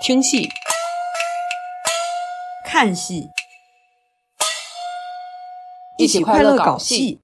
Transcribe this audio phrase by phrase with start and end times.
[0.00, 0.48] 听戏、
[2.64, 3.28] 看戏，
[5.98, 7.20] 一起快乐搞戏。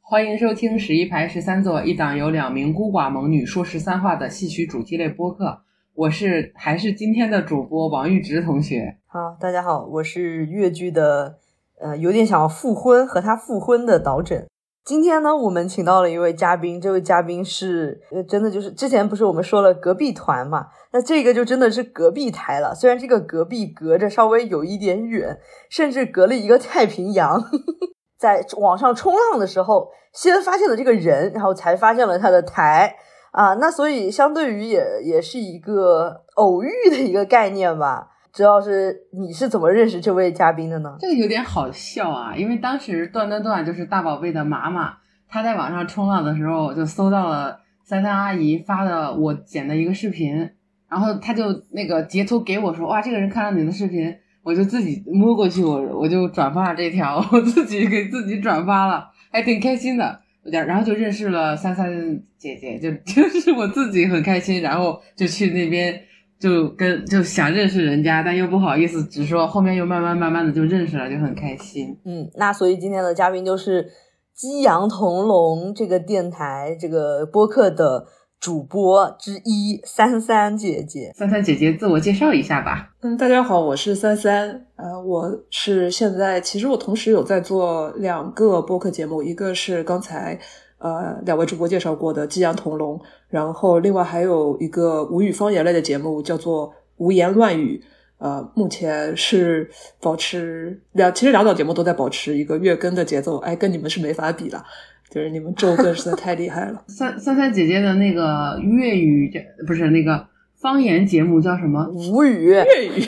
[0.00, 5.62] 欢迎收听十一排十三座一档由两名孤寡猛女说十三话的戏曲主题类播客。
[5.94, 8.98] 我是还是今天的主播王玉直同学。
[9.08, 11.38] 好，大家好，我是越剧的，
[11.80, 14.46] 呃，有点想要复婚和他复婚的导诊。
[14.84, 22.74] 今天呢，我们请到了一位嘉宾，这位嘉宾是，呃，真的就是之前不是我们说了隔壁团嘛，那这个就真的是隔壁台了。
[22.74, 25.38] 虽然这个隔壁隔着稍微有一点远，
[25.70, 27.40] 甚至隔了一个太平洋，
[28.18, 32.96] 在网上冲浪的时候，先发现了这个人，然后才发现了他的台
[33.30, 38.08] 啊，那所以相对于也也是一个偶遇的一个概念吧。
[38.34, 40.96] 主要是你是怎么认识这位嘉宾的呢？
[40.98, 44.94] 这个有点好笑啊，因为当时段段段就是大宝贝的妈妈，
[45.28, 50.48] 她在网上冲浪的时候就搜到了三三阿姨发的我剪的一个视频，
[50.88, 66.00] 然后她就那个截图给我说，哇，这个人看了你的视频，我就自己摸过去，我我就转发了这条， 我自己给自己转发了，还挺开心的，然后就认识了三三姐姐，就 就是我自己很开心，然后就去那边。
[66.42, 71.96] 就跟就想认识人家，但又不好意思直说，后面又慢慢慢慢的就认识了，就很开心。
[72.04, 73.88] 嗯，那所以今天的嘉宾就是
[74.34, 78.06] 激扬同龙这个电台这个播客的
[78.40, 81.12] 主播之一三三姐姐。
[81.14, 82.90] 三三姐姐，自我介绍一下吧。
[83.02, 84.66] 嗯，大家好，我是三三。
[84.74, 90.40] 呃，我是现在其实我同时有在做两个播客节目，一个是刚才。
[90.82, 92.98] 呃，两位主播介绍过的《激扬同龙》，
[93.28, 97.80] 然后另外还有一个吴语方言类的节目叫做《无言乱语》。
[98.18, 99.68] 呃，目前是
[100.00, 103.38] 保持两，其实两档节目都在保持一个月更的节奏。
[103.38, 104.64] 哎，跟你们是没法比了，
[105.10, 106.84] 就是你们周更实在太厉害了。
[106.86, 109.28] 三三三姐姐的那个粤语
[109.66, 110.24] 不是那个
[110.56, 111.88] 方言节目叫什么？
[111.92, 113.04] 吴语粤语，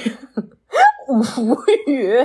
[1.11, 1.56] 吴
[1.89, 2.19] 语。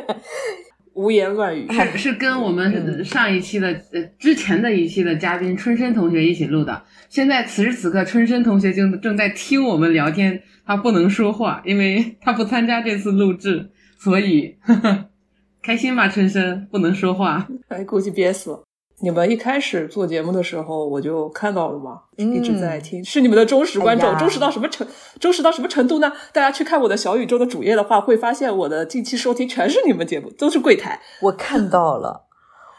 [0.94, 6.84] 胡言乱语是 是跟我们上一期的呃之前的一期的嘉宾春生同学一起录的。
[7.08, 15.06] 现在此时此刻，春生同学正正在听我们聊天，他不能说话，因为他不参加这次录制，所以呵呵
[15.64, 16.08] 开心吧？
[16.08, 18.64] 春生不能说话，哎，估计憋死了。
[19.02, 24.86] 你们一开始做节目的时候，我就看到了嘛，一直在听，是你们的忠实观众，忠实到什么程，
[25.20, 26.12] 忠实到什么程度呢？
[26.34, 31.00] 大家去看我的小宇宙的主页的话，会发现我的近期收听全是你们节目，都是柜台。
[31.22, 32.26] 我看到了，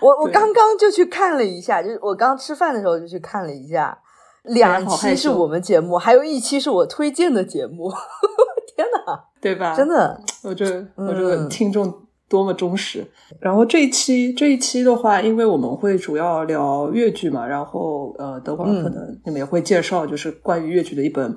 [0.01, 3.99] 我我刚刚就去看了一下，就是我刚吃饭的时候就去看了一下，
[4.45, 7.91] 两期是我们节目，还有一期是我推荐的节目。
[8.77, 9.75] 天哪，对吧？
[9.75, 11.93] 真的，我这我这个听众。
[12.31, 13.05] 多么忠实！
[13.41, 21.37] 然后这一期这一期的话，因为我们会主要聊粤剧嘛，然后呃，等会儿可能你们也会介绍，就是关于粤剧的一本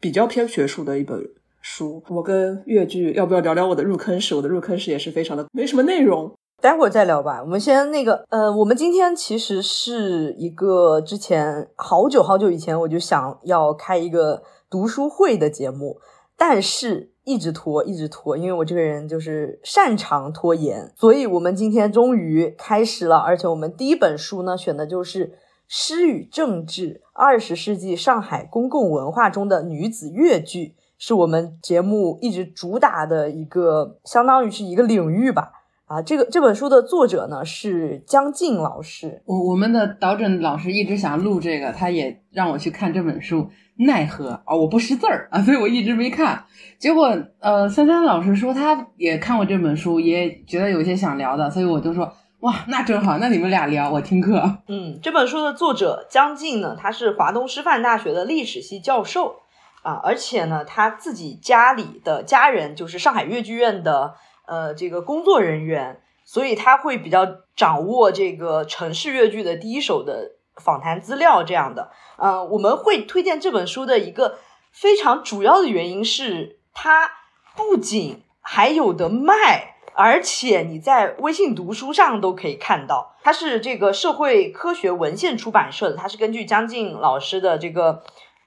[0.00, 1.22] 比较偏学术的一本
[1.60, 2.02] 书。
[2.08, 4.34] 我跟粤剧要不要聊聊我的入坑史？
[4.34, 7.42] 我的入坑史也是非常的没什么内容，待会儿再聊吧。
[7.42, 15.98] 我们先那个呃，我们今天其实是一个之前好久好久以前我就想要开一个读书会的节目，
[16.34, 17.10] 但是。
[17.30, 23.18] 一直拖，一直拖，因为我这个人就是擅长拖延，所以我们今天终于开始了。
[23.18, 25.28] 而且我们第一本书呢，选的就是
[25.68, 30.64] 《诗与政治：二十世纪上海公共文化中的女子越剧》，
[30.98, 35.52] 是我们节目一直主打的一个，相当于是一个领域吧。
[35.90, 39.22] 啊，这个这本书的作者呢是江静老师。
[39.26, 46.44] 我我们的导诊老师一直想录这个，他也让我去看这本书，奈何啊，我不识字儿啊， 所以我一直没看。
[46.78, 54.58] 结果呃，三三老师说他也看过这本书，也觉得有些想聊的，所以我就说哇，那正好，那你们俩聊，我听课。
[54.68, 59.40] 嗯，这本书的作者江静呢，他是华东师范大学的历史系教授
[59.82, 64.14] 啊，而且呢，他自己家里的家人就是上海越剧院的。
[64.50, 67.24] 呃，这个工作人员，所以他会比较
[67.54, 71.92] 掌握这个城市越剧的第一手的访谈资料，这样的。
[72.16, 74.40] 呃，我们会推荐这本书的一个
[74.72, 77.12] 非常主要的原因是，它
[77.54, 83.14] 不仅还有的卖，而且你在微信读书上都可以看到。
[83.22, 88.02] 它是这个社会科学文献出版社的，它是根据江静老师的这个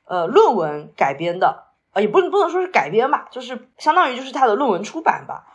[0.06, 5.46] 呃论文改编的，呃，也不能不能说是改编吧，就是相当于就是他的论文出版吧。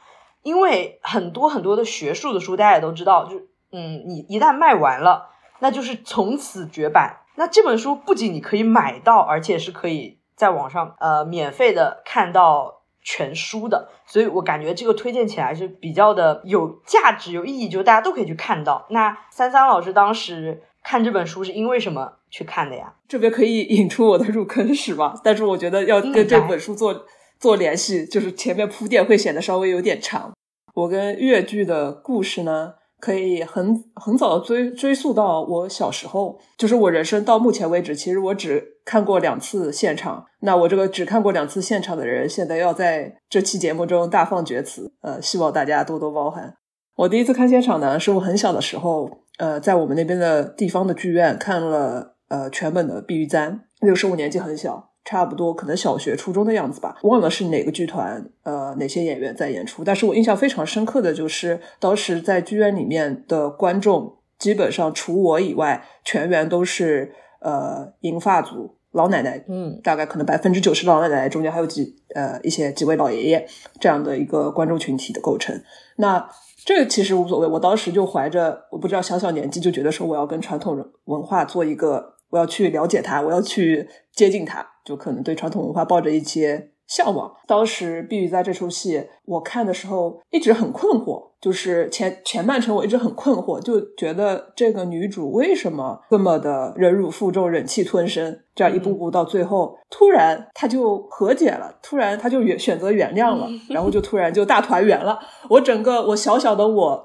[0.43, 3.38] 因为很多很多的学术的书，大家也都知道，就
[3.73, 7.19] 嗯，你一旦卖完了，那就是从此绝版。
[7.37, 18.87] 那这本书不仅你可以买到，而且是可以在网上呃免费的看到全书的，所以我感觉这个推荐起来是比较的有价值、有意义，就大家都可以去看到。
[18.91, 22.94] 那三三老师当时看这本书是因为什么去看的呀？
[23.06, 27.05] 这边可以引出我的入坑史吧，但是我觉得要跟这本书做。
[27.38, 30.32] 做联系，就是前面铺垫会显得稍微有点长。
[30.75, 40.26] 我跟越剧的故事呢，可以很很早的追追溯到我小时候，就是我人生到目前为止，其实我只看过两次现场。
[40.40, 46.55] 那我这个只看过两次现场的人，现在要在这期节目中大放厥词，呃，希望大家多多包涵。
[46.96, 54.88] 我第一次看现场呢，是我很小的时候，呃，在我们那边的地方的剧院看了呃全本的《碧玉簪》，那个时候我年纪很小。
[55.08, 59.82] 差不多可能小学、初中的样子吧，忘了是哪个剧团，呃，哪些演员在演出。
[59.82, 73.49] 但是我印象非常深刻的就是，当时在剧院里面的观众，基本上除我以外，全员都是呃银发族老奶奶，嗯，大概可能百分之九十老奶奶，中间还有几呃一些几位老爷爷
[73.81, 75.58] 这样的一个观众群体的构成。
[75.96, 76.28] 那
[76.66, 82.18] 这个其实无所谓，我当时就怀着我不知道小小年纪就觉得说我要跟传统文化做一个。
[82.31, 87.33] 我要去了解它，我要去接近它，就可能对传统文化抱着一些向往。
[87.47, 105.19] 当时碧玉在这出戏我看的时候，一直很困惑，就是前前半程我一直很困惑，就觉得这个女主为什么这么的忍辱负重、忍气吞声，这样一步步到最后，突然她就和解了，突然她就原选择原谅了，然后就突然就大团圆了。
[105.49, 107.05] 我整个我小小的我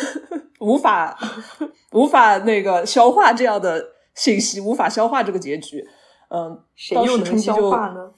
[0.60, 1.16] 无法
[1.92, 3.97] 无法那个消化这样的。
[4.18, 5.86] 信息无法消化这个结局，
[6.28, 8.10] 嗯，谁又能消化呢？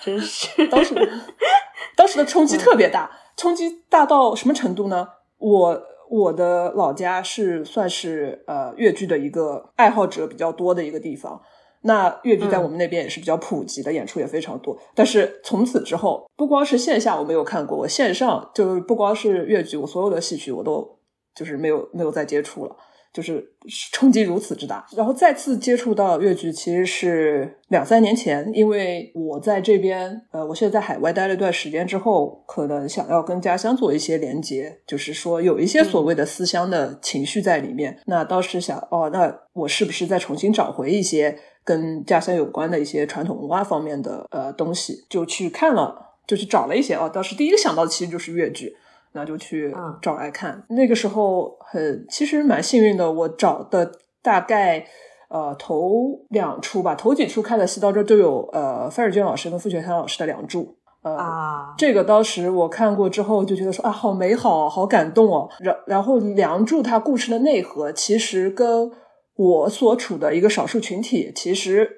[0.00, 0.94] 真是 当时，
[1.96, 5.08] 当时的冲击特别大，冲击大到什么程度呢？
[5.38, 11.42] 我我的老家是算是呃越剧的一个爱好者比较多的一个地方，
[11.82, 14.78] 那越剧在我们那边也是比较普及的，演出也非常多。
[14.94, 20.98] 但是从此之后，不光是线下我没有看过，我线上就是不光是越剧，我所有的戏曲我都
[21.34, 22.76] 就是没有没有再接触了。
[23.12, 23.44] 就是
[23.92, 37.98] 冲击如此之大，然后再次接触到粤剧，其实是两三年前，因为我在这边，呃，我现在在海外待了一段时间之后，可能想要跟家乡做一些连接，就是说有一些所谓的思乡的情绪在里面。
[38.06, 45.04] 那当时想，哦，那我是不是再重新找回一些跟家乡有关的一些传统文化方面的呃东西？
[45.10, 46.94] 就去看了，就去找了一些。
[46.94, 48.74] 哦，当时第一个想到的其实就是粤剧。
[49.14, 49.70] 那就去
[50.00, 50.64] 找来看。
[50.70, 53.10] 那个时候很，其实蛮幸运的。
[53.10, 53.90] 我找的
[54.20, 54.86] 大概
[55.30, 60.62] 呃头两出吧，头几出看的戏到这都有呃范尔娟老师跟傅学堂老师的《梁祝》。
[61.00, 65.48] 呃，这个当时我看过之后就觉得说啊，好美好，好感动哦。
[65.60, 68.90] 然然后《梁祝》它故事的内核其实跟
[69.34, 71.90] 我所处的一个少数群体其实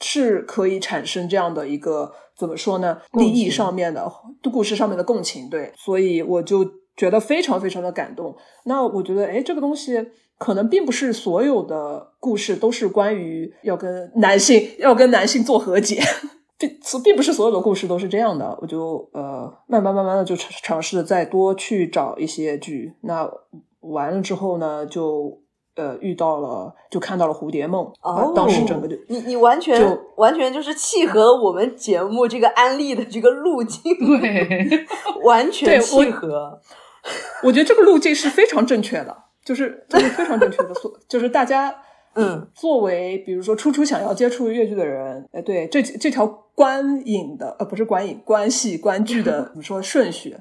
[0.00, 2.12] 是可以产生这样的一个。
[2.34, 2.98] 怎么说呢？
[3.12, 4.10] 利益上面的
[4.50, 6.64] 故事上面的共情，对，所以我就
[6.96, 8.34] 觉得非常非常的感动。
[8.64, 16.00] 那我觉得，哎，这个东西可能并不是所有的故事都是关于要跟男性要跟男性做和解，
[16.58, 16.70] 并
[17.02, 18.58] 并不是所有的故事都是这样的。
[18.60, 22.94] 我就呃，慢慢慢慢的就尝试的再多去找一些剧。
[23.02, 23.28] 那
[23.80, 25.40] 完了之后呢，就。
[25.74, 33.80] 呃，遇到了就看到了蝴蝶梦哦，当时整个就你你完全完全就是契合了我们节目这个安利的这个路径，
[34.20, 34.68] 对，
[35.24, 36.60] 完全契合。
[37.42, 41.74] 我觉得这个路径是非常正确的，就是就是非常正确的，所就是大家
[42.14, 50.36] 嗯，作为比如说初初想要接触越剧的人，哎，对这这条观影的呃不是观影关系观剧的 怎么说顺序，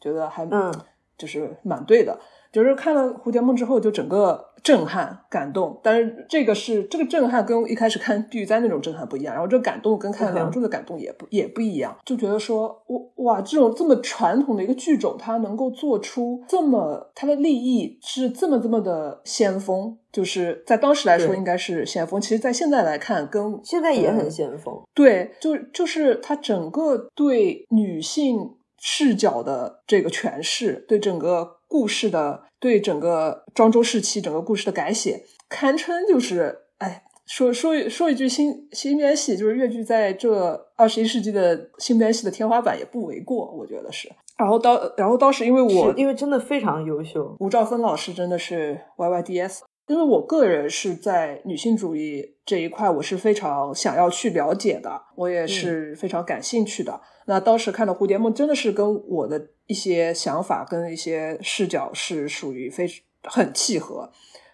[0.00, 0.72] 觉得还嗯
[1.18, 2.18] 就是蛮对的。
[2.52, 5.78] 就是看了蝴蝶梦之后，就整个震撼、感动。
[5.82, 11.94] 但是这个是这个震撼跟一开始看地狱灾那种震撼不一样，然后这个感动跟看梁祝的感动也不也不一样。
[12.06, 12.82] 就觉得说，
[13.16, 22.18] 哇，这种这么传统的一个剧种，它能够做出这么它的立意是这么这么的先锋，就是在当时来说应该是先锋。
[22.18, 24.80] 其实，在现在来看，跟现在也很先锋。
[24.94, 32.44] 对，就就是它整个对女性视角的这个诠释，对整个故事的。
[32.58, 44.10] 对整个庄周时期整个故事的改写，堪称就是哎，说说说一句新新编戏，就是越剧在这二十一世纪的新编戏的天花板也不为过，我觉得是。
[44.38, 49.62] 然后当然后当时因为我因为真的非常优秀，吴兆芬老师真的是 Y Y D S。
[49.86, 57.00] 因为我个人是在女性主义这一块，我是非常想要去了解的，我也是非常感兴趣的。
[57.26, 62.86] 那当时看的《蝴蝶梦》，真的是跟我的一些想法跟一些视角是属于非
[63.22, 64.10] 很契合。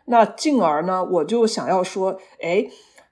[0.07, 2.67] 那进而呢，我就想要说，哎，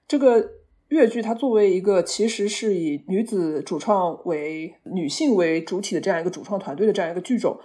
[0.07, 0.49] 这个
[0.89, 7.57] 越剧它作为一个其实是以女子主创为女性为主体的这样一个主创团队的这样一个剧种。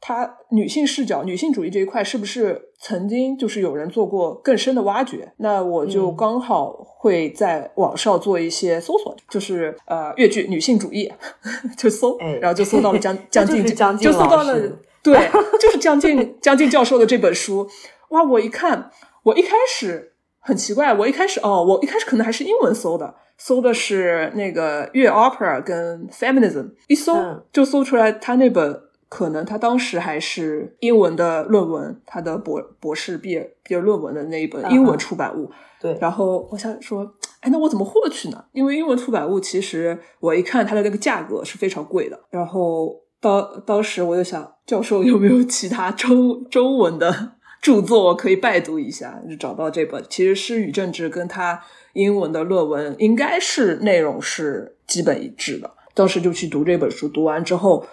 [0.00, 5.30] 他女性视角、女性主义这一块是不是曾经就是有人做过更深的挖掘？
[5.36, 11.12] 那我就刚好会在网上做一些搜索，就是呃越剧女性主义，
[11.76, 13.62] 就搜，然后就搜到了江江 静，
[13.98, 14.58] 就搜到了，
[15.02, 15.30] 对，
[15.60, 17.68] 就是江静江静教授的这本书。
[18.08, 18.90] 哇，我一看，
[19.22, 27.14] 我一开始很奇怪，我一开始哦，我一开始可能还是英文搜的，搜的是那个粤 opera 跟 feminism，一搜
[27.52, 28.80] 就搜出来他那本。
[29.10, 35.50] 可能他当时还是英文的论文，他的博博士毕业毕业论文的那一本英文出版物。
[35.80, 38.44] 对，然后我想说，哎，那我怎么获取呢？
[38.52, 42.20] 因为英文出版物其实我一看它的那个价格是非常贵的。
[42.30, 49.20] 然后当当时我就想，教授有没有其他中中文的著作可以拜读一下？
[49.28, 51.60] 就找到这本，其实诗与政治跟他
[51.94, 55.68] 英文的论文应该是内容是基本一致的。
[55.94, 57.84] 当时就去读这本书，读完之后，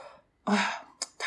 [0.44, 0.56] 啊。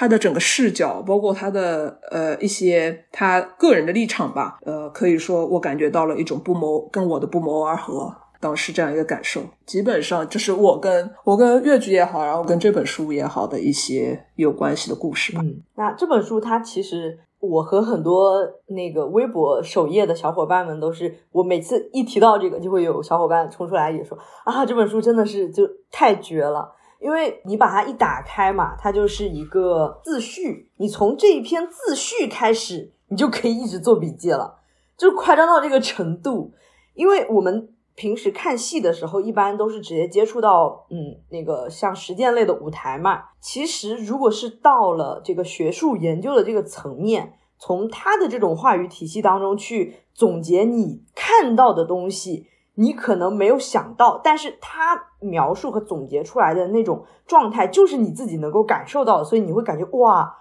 [0.01, 9.43] 他的整个视角，包括他的呃一些他个人的立场吧，呃，可以说我感觉到了一种不谋跟我的不谋而合，当时这样一个感受。
[9.67, 15.43] 基本上就是我跟我跟越剧也好，然后跟这本书也好的一些有关系的故事吧。
[15.45, 24.17] 嗯，那这本书它其实我和很多那个微博首页的小伙伴们都是，我每次一提到这个，就会有小伙伴冲出来也说
[24.47, 26.73] 啊，这本书真的是就太绝了。
[27.01, 30.71] 因为你把它一打开嘛，它就是一个自序。
[30.77, 34.61] 你从这一篇自序开始，你就可以一直做笔记了，
[34.97, 36.53] 就夸张到这个程度。
[36.95, 43.23] 因为我们平时看戏的时候，一般都是直接接触到，嗯，那个像实践类的舞台嘛。
[43.41, 52.47] 其实，如果是到了这个学术研究的这个层面，从他的这种话语体系当中去总结你看到的东西。
[52.77, 60.35] 你可能没有想到，但是他描述和总结出来的那种状态，就是你自己能够感受到的，所以你会感觉哇，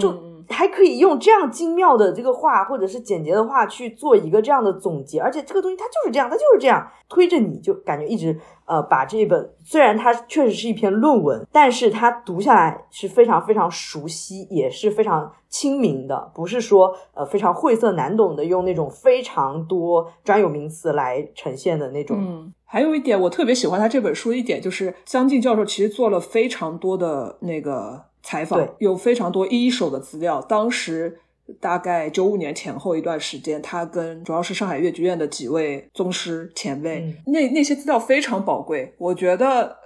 [0.00, 0.14] 就
[0.48, 15.32] 还可以用这样精妙的这个话，或者是简洁的话去做一个这样的总结，而且这个东西它就是这样，它就是这样推着你就感觉一直呃把这一本，虽然它确实是一篇论文，但是它读下来是非常非常熟悉，也是非常。
[15.54, 22.16] 亲民的，不是说呃非常晦涩难懂的，用那种非常多专有名词来呈现的那种。
[22.18, 30.42] 嗯，还有一点我特别喜欢他这本书一点，就是江进教授其实做了非常多的那个采访，有非常多一手的资料。
[30.42, 31.20] 当时
[31.60, 39.76] 大概九五年前后一段时间，他跟主要是上海越剧院的几位宗师前辈，那那些资料非常宝贵，我觉得。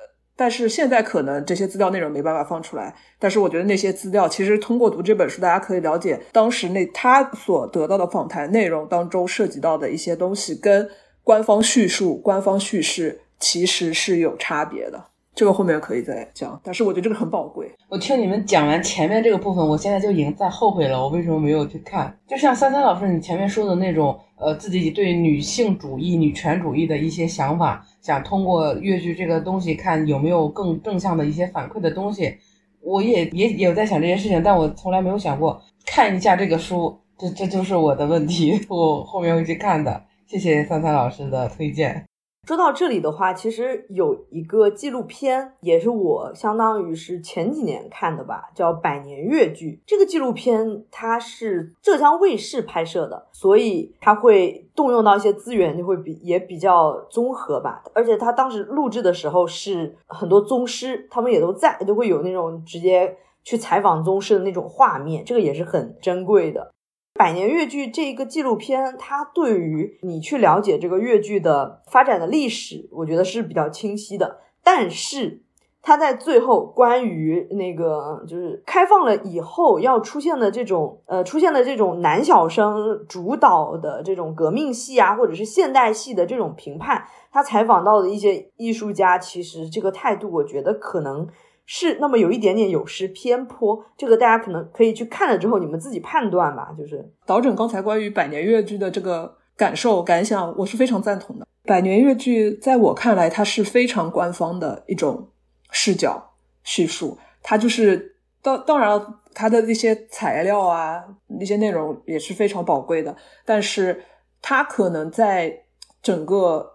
[0.41, 10.89] 但是现在可能这些资料内容没办法放出来，但是我觉得那些资料其实通过读这本书，大家可以了解当时那他所得到的访谈内容当中涉及到的一些东西，跟
[11.29, 15.05] 官方叙述、官方叙事其实是有差别的。
[15.35, 17.71] 这个后面可以再讲，但是我觉得这个很宝贵。
[17.91, 22.19] 我听你们讲完前面这个部分，我现在就已经在后悔了，我为什么没有去看？
[22.27, 32.35] 就像三三老师你前面说的那种，呃，自己对女性主义、女权主义的一些想法，想通过越剧这个东西看有没有更正向的一些反馈的东西，
[32.81, 40.08] 我也也有在想这件事情，但我从来没有想过看一下这个书，这这就是我的问题， 我后面会去看的。
[40.29, 42.05] 谢谢三三老师的推荐。
[42.47, 49.71] 说到这里的话，其实有一个纪录片，也是我相当于是前几年看的吧，叫《百年越剧》。
[49.87, 57.83] 这个纪录片它是浙江卫视拍摄的，所以它会动用到一些资源，就会比也比较综合吧。
[57.95, 66.71] 而且它当时录制的时候是很多宗师，他们也都在，都会有那种直接去采访宗师的那种画面，这个也是很珍贵的。
[67.19, 74.39] 百年越剧这个纪录片，它对于你去了解这个越剧的发展的历史，我觉得是比较清晰的。
[74.63, 75.43] 但是，
[75.83, 91.27] 它在最后关于那个就是开放了以后要出现的这种呃出现的这种男小生主导的这种革命戏啊，或者是现代戏的这种评判，他采访到的一些艺术家，其实这个态度，我觉得可能。
[91.71, 96.75] 是那么有一点点有失偏颇，这个大家可能可以去看了之后，你们自己判断吧。
[96.79, 101.47] 就是导整刚才关于百年越剧的这个感受感想，我是非常赞同的。
[101.65, 105.29] 百年越剧在我看来，它是非常官方的一种
[105.71, 106.31] 视角
[106.63, 114.03] 叙述，它就是当当然了，它的那些材料啊，那些内容也是非常宝贵的，但是
[114.41, 115.65] 它可能在
[116.01, 116.67] 整个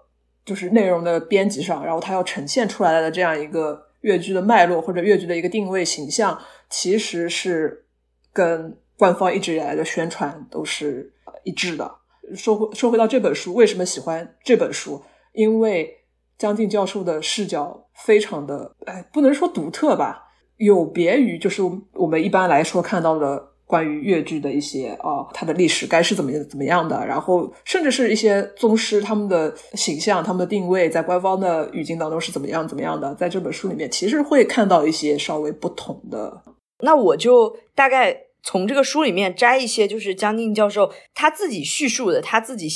[0.45, 3.87] 就是内容的编辑上，然后它要呈现出来的这样一个。
[4.03, 7.85] 越剧的脉络或者越剧的一个定位形象，其实是
[8.31, 11.11] 跟官方一直以来的宣传都是
[11.43, 11.95] 一致的。
[12.35, 15.03] 说回说回到这本书，为什么喜欢这本书？
[15.33, 15.97] 因为
[16.37, 21.61] 江静教授的视角非常的，哎，不能说独特吧，有别于就是
[21.93, 36.43] 我们一般来说看到的关于越剧的一些啊，它的历史该是怎么怎么样的，然后甚至是一些宗师他们的形象、他们的定位，在官方的语境当中是怎么样怎么样的，在这本书里面其实会看到一些稍微不同的。
[36.81, 42.69] 那我就大概从这个书里面摘一些，就是江静教授他自己叙述的，他自己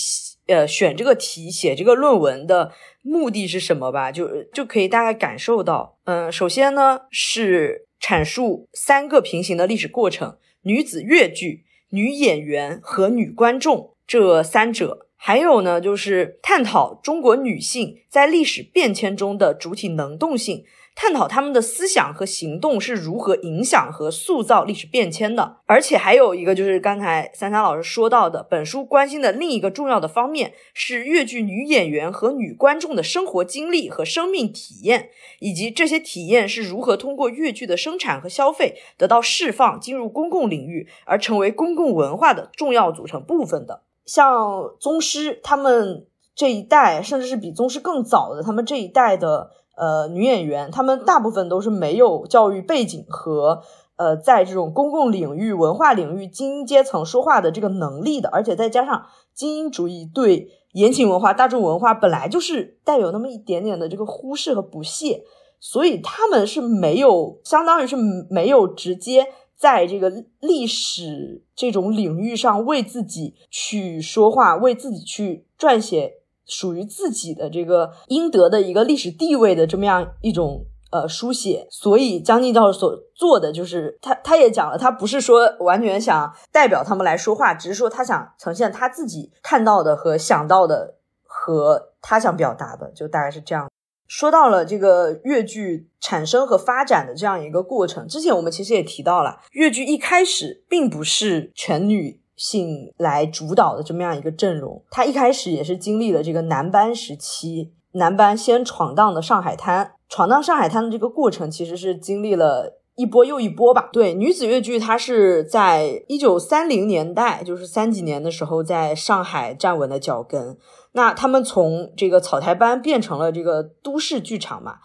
[0.48, 2.72] 呃选这个题、写这个论文的。
[3.04, 4.12] 目的是什么吧？
[4.12, 10.36] 就就可以大概感受到，嗯，首先呢是阐述三个平行的历史过程：
[10.68, 20.66] 女子越剧、女演员和女观众这三者；还有呢就是探讨中国女性在历史变迁中的主体能动性。
[21.00, 43.84] 探讨他们的思想和行动是如何影响和塑造历史变迁的，而且还有一个就是刚才三三老师说到的，本书关心的另一个重要的方面是越剧女演员和女观众的生活经历和生命体验，以及这些体验是如何通过越剧的生产和消费得到释放，进入公共领域而成为公共文化的重要组成部分的。
[44.08, 49.52] 像宗师他们这一代，甚至是比宗师更早的他们这一代的。
[49.78, 53.62] 呃，女演员她们大部分都是没有教育背景和
[53.96, 65.24] 呃，在这种公共领域、文化领域精英阶层说话的这个能力的，而且再加上精英主义对言情文化、大众文化本来就是带有那么一点点的这个忽视和不屑，
[65.60, 67.96] 所以他们是没有，相当于是
[68.30, 76.14] 没有直接在这个历史这种领域上为自己去说话，为自己去撰写。
[76.48, 93.70] 属于自己的这个应得的一个历史地位的这么样一种呃书写，所以江静教授所做的就是他他也讲了，他不是说完全想代表他们来说话，只是说他想呈现他自己看到的和想到的和他想表达的，就大概是这样。
[94.08, 102.22] 说到了这个越剧产生和发展的这样一个过程，之前我们其实也提到了，越剧一开始并不是全女。
[102.38, 113.90] 性来主导的这么样一个阵容，他一开始也是经历了这个男班时期，男班先闯荡的上海滩，闯荡上海滩的这个过程，其实是经历了一波又一波吧。
[113.92, 120.56] 对，女子越剧，它是在一九三零年代，就是三几年的时候，在上海站稳了脚跟。
[120.92, 124.76] 那他们从这个草台班变成了这个都市剧场嘛，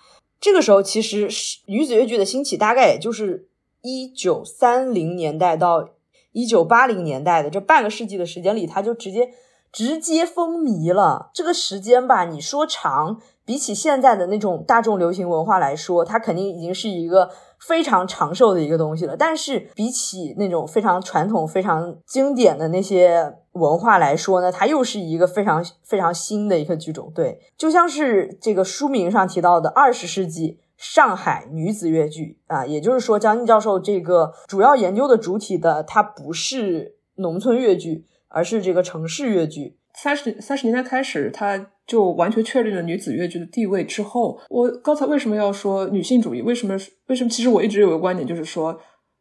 [0.40, 3.48] 这个时候其实是女子越剧的兴起，大概也就是
[3.82, 5.90] 一九三零年代到。
[6.32, 9.30] 一九八零年代的这半个世纪的时间里，他就直接
[9.70, 11.30] 直接风靡了。
[11.32, 19.16] 这个时间吧，你说长，比起现在的那种大众流行文化来说，它肯定已经是一个非常长寿的一个东西了。
[19.16, 27.12] 但是比起那种非常传统、非常经典的那些文化来说呢，它又是一个非常非常新的一个剧种。
[27.14, 30.58] 对，就像是这个书名上提到的二十世纪。
[30.82, 39.78] 上海女子越剧啊，也就是说，江静教授这个主要研究的主体的，它不是农村越剧，而是这个城市越剧。
[39.94, 43.84] 三十三十年代开始，他就完全确立了女子越剧的地位。
[43.84, 46.42] 之后，我刚才为什么要说女性主义？
[46.42, 46.74] 为什么？
[47.06, 47.30] 为什么？
[47.30, 48.78] 其实我一直有个观点，就是说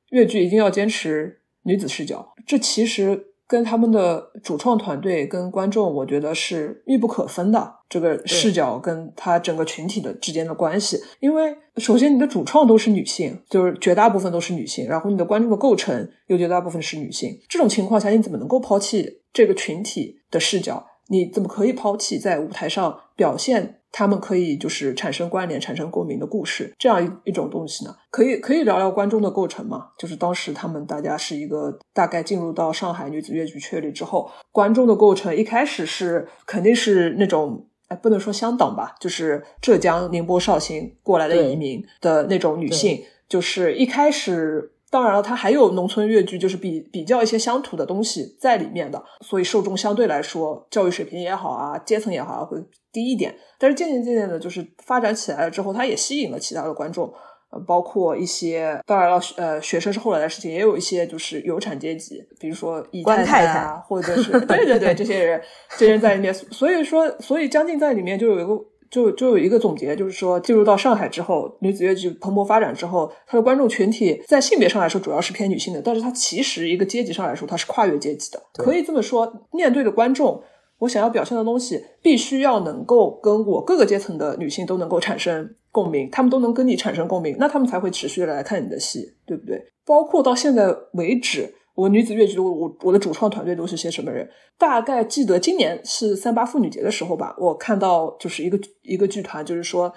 [0.09, 2.33] 越剧一定要坚持女子视角。
[2.45, 3.27] 这其实。
[3.47, 7.79] 跟他们的主创团队跟观众，我觉得是密不可分的。
[7.91, 20.87] 这个视角跟他整个群体的之间的关系，因为首先你的主创都是女性，就是绝大部分都是女性，然后你的观众的构成又绝大部分是女性，这种情况下，你怎么能够抛弃这个群体的视角？
[21.09, 23.79] 你怎么可以抛弃在舞台上表现？
[23.93, 27.93] 他们可以就是产生关联、产生共鸣的故事，这样一一种东西呢？
[28.09, 29.87] 可以可以聊聊观众的构成吗？
[29.97, 44.71] 就是当时他们大家是一个大概进入到上海女子越剧确立之后，观众的构成一开始是肯定是那种哎，不能说香港吧，就是浙江宁波绍兴过来的移民的那种女性，就是一开始。
[44.89, 52.57] 当然了，它还有农村越剧，就是比比较一些乡土的东西在里面的，所以受众相对来说，教育水平也好啊，阶层也好啊，会
[52.91, 53.33] 低一点。
[53.57, 57.09] 但是渐渐渐渐的，就是发展起来了之后，它也吸引了其他的观众，
[57.51, 65.41] 呃，包括一些，当然了，呃，学生是后来的事情，也有一些就是有产阶级，比如说姨太太啊，或者是对对 对，这些人，
[65.77, 66.33] 这些人在里面。
[66.33, 68.65] 所以说，所以将近在里面就有一个。
[68.91, 78.43] 就就有一个总结，就是说进入到上海之后，女子越剧蓬勃发展之后，它的观众群体在性别上来说主要是偏女性的，但是它其实一个阶级上来说，它是跨越阶级的。
[78.53, 80.43] 可以这么说，面对的观众，
[80.79, 89.71] 我想要表现的东西，必须要能够跟我各个阶层的女性都能够产生共鸣，他们都能跟你产生共鸣，那他们才会持续的来看你的戏，对不对？
[89.85, 91.55] 包括到现在为止。
[91.73, 94.29] 我女子越剧，我我我的主创团队都是些什么人？
[94.57, 99.91] 大概记得今年是三八妇女节的时候吧，我看到就是一个一个剧团，就是说，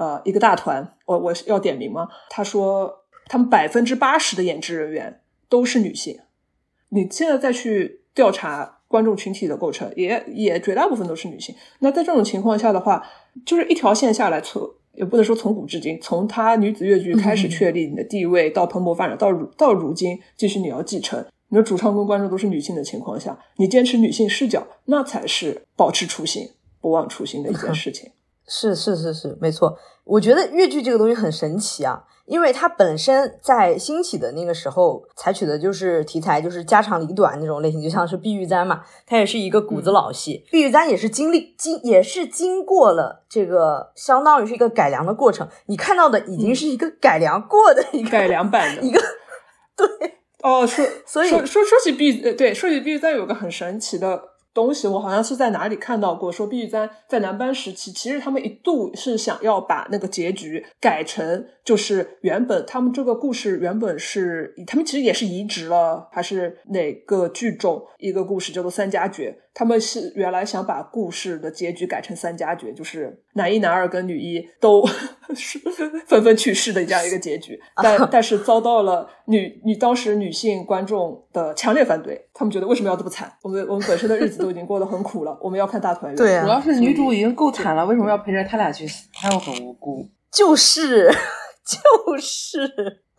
[0.00, 2.08] 呃，一个大团，我我要点名吗？
[2.28, 2.92] 他说
[3.26, 6.18] 他们百分之八十的演职人员都是女性。
[6.88, 11.54] 你现在再去调查观众群体的构成，也也绝大部分都是女性。
[11.78, 13.06] 那在这种情况下的话，
[13.46, 21.24] 就是一条线下来从也不能说从古至今，从他女子越剧开始确立你的地位，到蓬勃发展，到如到如今继续你要继承。
[21.48, 26.48] 你的主唱跟观众都是女性的情况下，你坚持女性视角，那才是保持初心、
[26.80, 28.10] 不忘初心的一件 事情。
[28.46, 29.76] 是是是是，没错。
[30.04, 40.44] 我觉得越剧这个东西很神奇啊，因为它本身在兴起的那个时候采取的就是题材，就是家长里短那种类型，就像是《碧玉簪》嘛，它也是一个骨子老戏。
[40.52, 45.48] 《碧玉簪》也是经历经也是经过了这个，相当于是一个改良的过程。
[45.66, 49.02] 你看到的已经是一个改良过的一个改良版的一个，
[49.76, 49.88] 对。
[50.42, 61.46] 哦，说，所以说说说起碧，呃，对，说起碧玉簪有个很神奇的东西，我好像是在哪里看到过，说碧玉簪在南班时期，其实他们一度是想要把那个结局改成。
[61.62, 74.82] 就是原本他们这个故事原本是，他们其实也是移植了，还是哪个剧种一个故事叫做三家绝，他们是原来想把故事的结局改成三家绝，就是男一、男二跟女一都
[76.06, 83.32] 纷纷去世的这样一个结局， 但但是遭到了女女当时女性观众的强烈反对，他们觉得为什么要这么惨？
[83.42, 86.16] 我们我们本身的日子都已经过得很苦了，我们要看大团圆。
[86.16, 89.08] 对，主要是女主已经够惨了，为什么要陪着他俩去死？
[89.12, 91.10] 她又很无辜，就是。
[91.70, 92.58] 就是，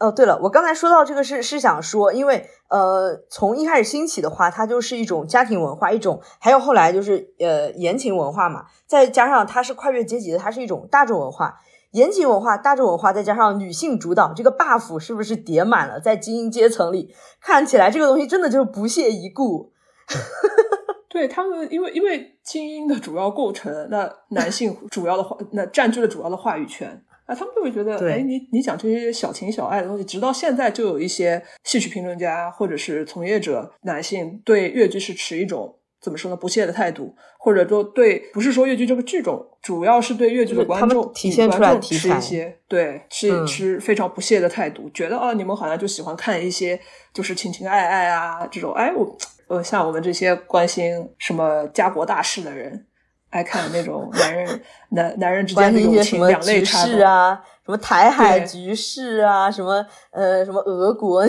[0.01, 11.59] 哦，对了，我刚才说到这个是是想说，因为呃，从一开始兴起的话，它就是一种家庭文化，一种还有后来就是呃言情文化嘛，再加上它是跨越阶级的，它是一种大众文化，
[11.91, 15.99] 言情文化、大众文化，再加上女性主导，这个 buff 是不是叠满了？
[15.99, 19.71] 在精英阶层里，看起来这个东西真的就是不屑一顾。
[21.09, 27.03] 对他们，因为因为精英的主要构成，那男性主要的话，那占据了主要的话语权。
[27.31, 46.77] 啊，他们就会觉得，哎，你你讲这些小情小爱的东西，直到现在就有一些戏曲评论家或者是从业者男性对越剧是持一种怎么说呢不屑的态度，或者说对不是说越剧这个剧种，主要是对越剧的观众体现出来持一些对是持非常不屑的态度，觉得啊，你们好像就喜欢看一些
[47.13, 49.17] 就是情情爱爱啊这种，哎，我
[49.47, 52.87] 呃像我们这些关心什么家国大事的人。
[53.31, 61.25] 爱看那种男人 男男人之间那种情两类差啊，什么台海局势啊，什么呃什么俄国，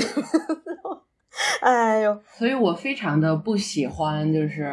[1.63, 4.71] 哎呦，所以我非常的不喜欢就是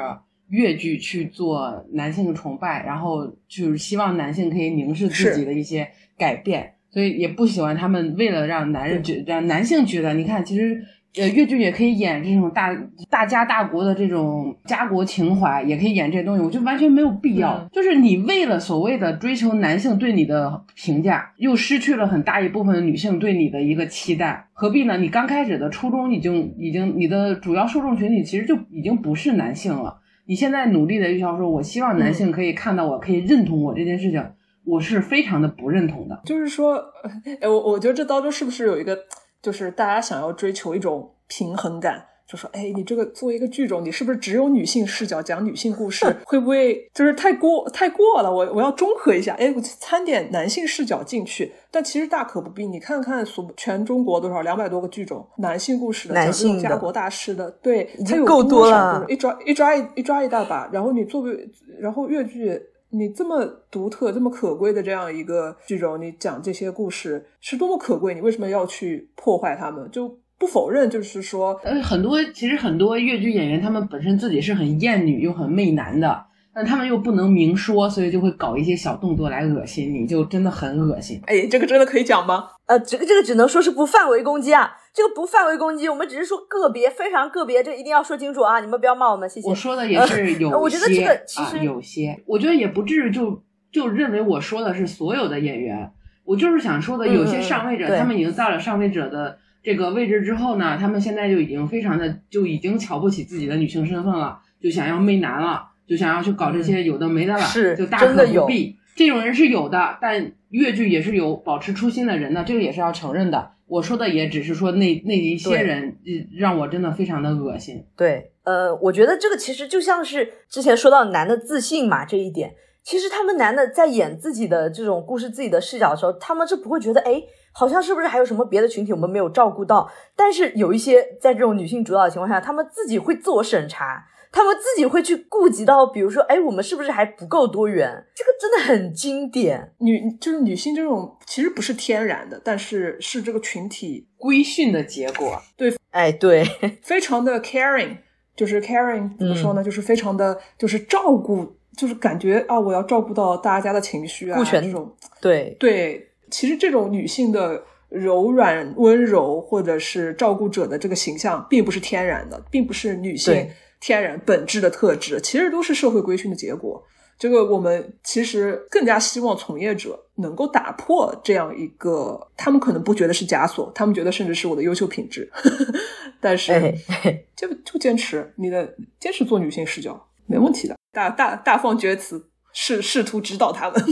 [0.50, 5.88] 越剧去做男性崇拜，然后就是希望男性可以凝视自己的一些
[6.18, 10.84] 改变，所以也不喜欢他们为了让男人觉让男性觉得，你看其实。
[11.16, 12.72] 呃，越剧也可以演这种大
[13.10, 17.68] 大家大国的这种家国情怀，也可以演这些东西，我就完全没有必要。
[17.72, 24.98] 就是你为了所谓的追求男性对你的评价，又失去了很大一部分女性对你的一个期待，何必呢？
[25.00, 29.98] 你刚开始的初衷已经已经，你的主要受众群体其实就已经不是男性了。
[30.28, 34.24] 你现在努力的就想说，我希望男性可以看到我，可以认同我这件事情，
[34.64, 36.22] 我是非常的不认同的。
[36.24, 36.76] 就是说，
[37.42, 38.96] 哎，我我觉得这当中是不是有一个？
[39.42, 48.32] 就是大家想要追求一种平衡感，就说，哎，你这个作为一个剧种，你是不是只有女性视角讲女性故事， 会不会就是太过太过了？
[48.32, 51.52] 我我要中和一下，哎，我掺点男性视角进去。
[51.72, 60.70] 但其实大可不必，你看看所全中国多少两百多个剧种，男性故事的，讲这种家国大师的，对，已经够多了，一抓一抓一一抓一大把。
[60.74, 61.50] 然后你作为，
[61.80, 62.62] 然后越剧。
[62.92, 69.90] 你这么独特、这么可贵的这样一个剧种，你讲这些故事是多么可贵，你为什么要去破坏他们？
[69.92, 81.22] 就不否认，就是说，呃，很多其实很多越剧演员，他们本身自己是很厌女又很媚男的，但他们又不能明说，所以就会搞一些小动作来恶心你，就真的很恶心。
[81.28, 82.48] 哎，这个真的可以讲吗？
[82.70, 84.78] 呃，这个这个只能说是不范围攻击啊。
[84.94, 88.60] 这个不范围攻击，我们只是说个别，非常个别，这一定要说清楚啊！
[88.60, 89.50] 你们不要骂我们，谢谢。
[89.50, 95.92] 我说的也是 有些，我觉得这个其实有些，我觉得也不至于就就认为我说的是所有的演员。
[96.26, 108.79] 我就是想说的，有些上位者，他们已经到了上位者的这个位置之后呢，他们现在就已经非常的就已经瞧不起自己的女性身份了，就想要媚男了，就想要去搞这些有的没的了，是就大可不必。
[109.00, 113.52] 这种人是有的，但越剧也是有保持初心的人的，这个也是要承认的。
[113.66, 115.96] 我说的也只是说那那一些人，
[116.38, 117.86] 让我真的非常的恶心。
[117.96, 129.90] 对，呃，我觉得这个其实就像是之前说到男的自信嘛这一点，其实他们男的在演自己的这种故事、自己的视角的时候，他们是不会觉得，哎，好像是不是还有什么别的群体我们没有照顾到？
[130.18, 137.92] 但是有一些在这种女性主导的情况下，他们自己会自我审查，他们自己会去顾及到，比如说，哎，我们是不是还不够多元？
[138.16, 139.74] 这个真的很经典。
[139.80, 145.42] 女就是女性这种其实不是天然的，但是是这个群体规训的结果。
[145.58, 146.44] 对，哎，对，
[146.84, 147.98] 非常的 caring，
[148.36, 149.64] 就是 caring 怎么说呢？
[149.64, 154.96] 就是非常的，就是照顾，就是感觉啊，我要照顾到大家的情绪啊，顾全这种。
[155.20, 157.64] 对对，其实这种女性的。
[157.90, 166.84] 柔软、温柔，或者是照顾者的这个形象，并不是天然的，并不是女性天然本质的特质，其实都是社会规训的结果。
[167.18, 175.30] 这个我们其实更加希望从业者能够打破这样一个，他们可能不觉得是枷锁，他们觉得甚至是我的优秀品质。
[176.22, 176.74] 但是，
[177.36, 180.78] 就就坚持你的坚持做女性视角，没问题的。
[180.94, 183.84] 大大大放厥词，试试图指导他们。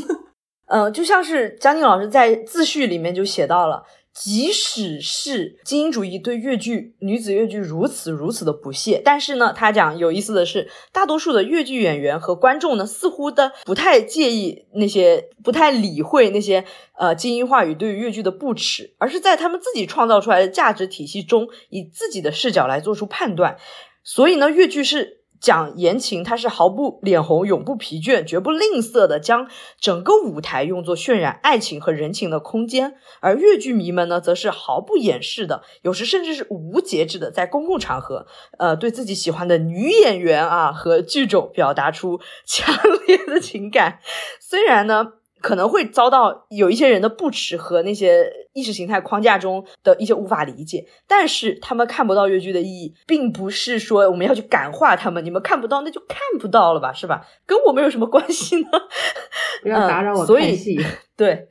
[0.67, 3.83] 嗯， 就像是江宁老师在自序里面就写到了，
[4.19, 16.65] 即使是精英主义对越剧女子越剧如此如此的不屑，但是呢，他讲有意思的是，大多数的越剧演员和观众呢，似乎的不太介意那些，不太理会那些
[16.97, 23.57] 呃精英话语对于越剧的不耻，而是在他们自己创造出来的价值体系中，以自己的视角来做出判断。
[24.03, 25.16] 所以呢，越剧是。
[25.39, 29.47] 讲言情，他是毫不脸红，永不疲倦，绝不吝啬的将
[29.79, 38.25] 整个舞台用作渲染爱情和人情的空间；而越剧迷们呢，则是毫不掩饰的，有时甚至是无节制的，在公共场合，
[38.57, 43.99] 呃，对自己喜欢的女演员啊和剧种表达出强烈的情感。
[44.39, 45.16] 虽然呢。
[45.41, 57.25] 可能会遭到有一些人的不耻和那些意识形态框架中的一些无法理解，但是他们看不到越剧的意义，并不是说我们要去感化他们，你们看不到那就看不到了吧，是吧？
[57.45, 58.69] 跟我们有什么关系呢？
[59.61, 60.79] 不要打扰我看戏。
[61.15, 61.47] 对，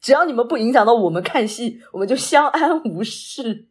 [0.00, 3.66] 只要你们不影响到我们看戏，我们就相安无事。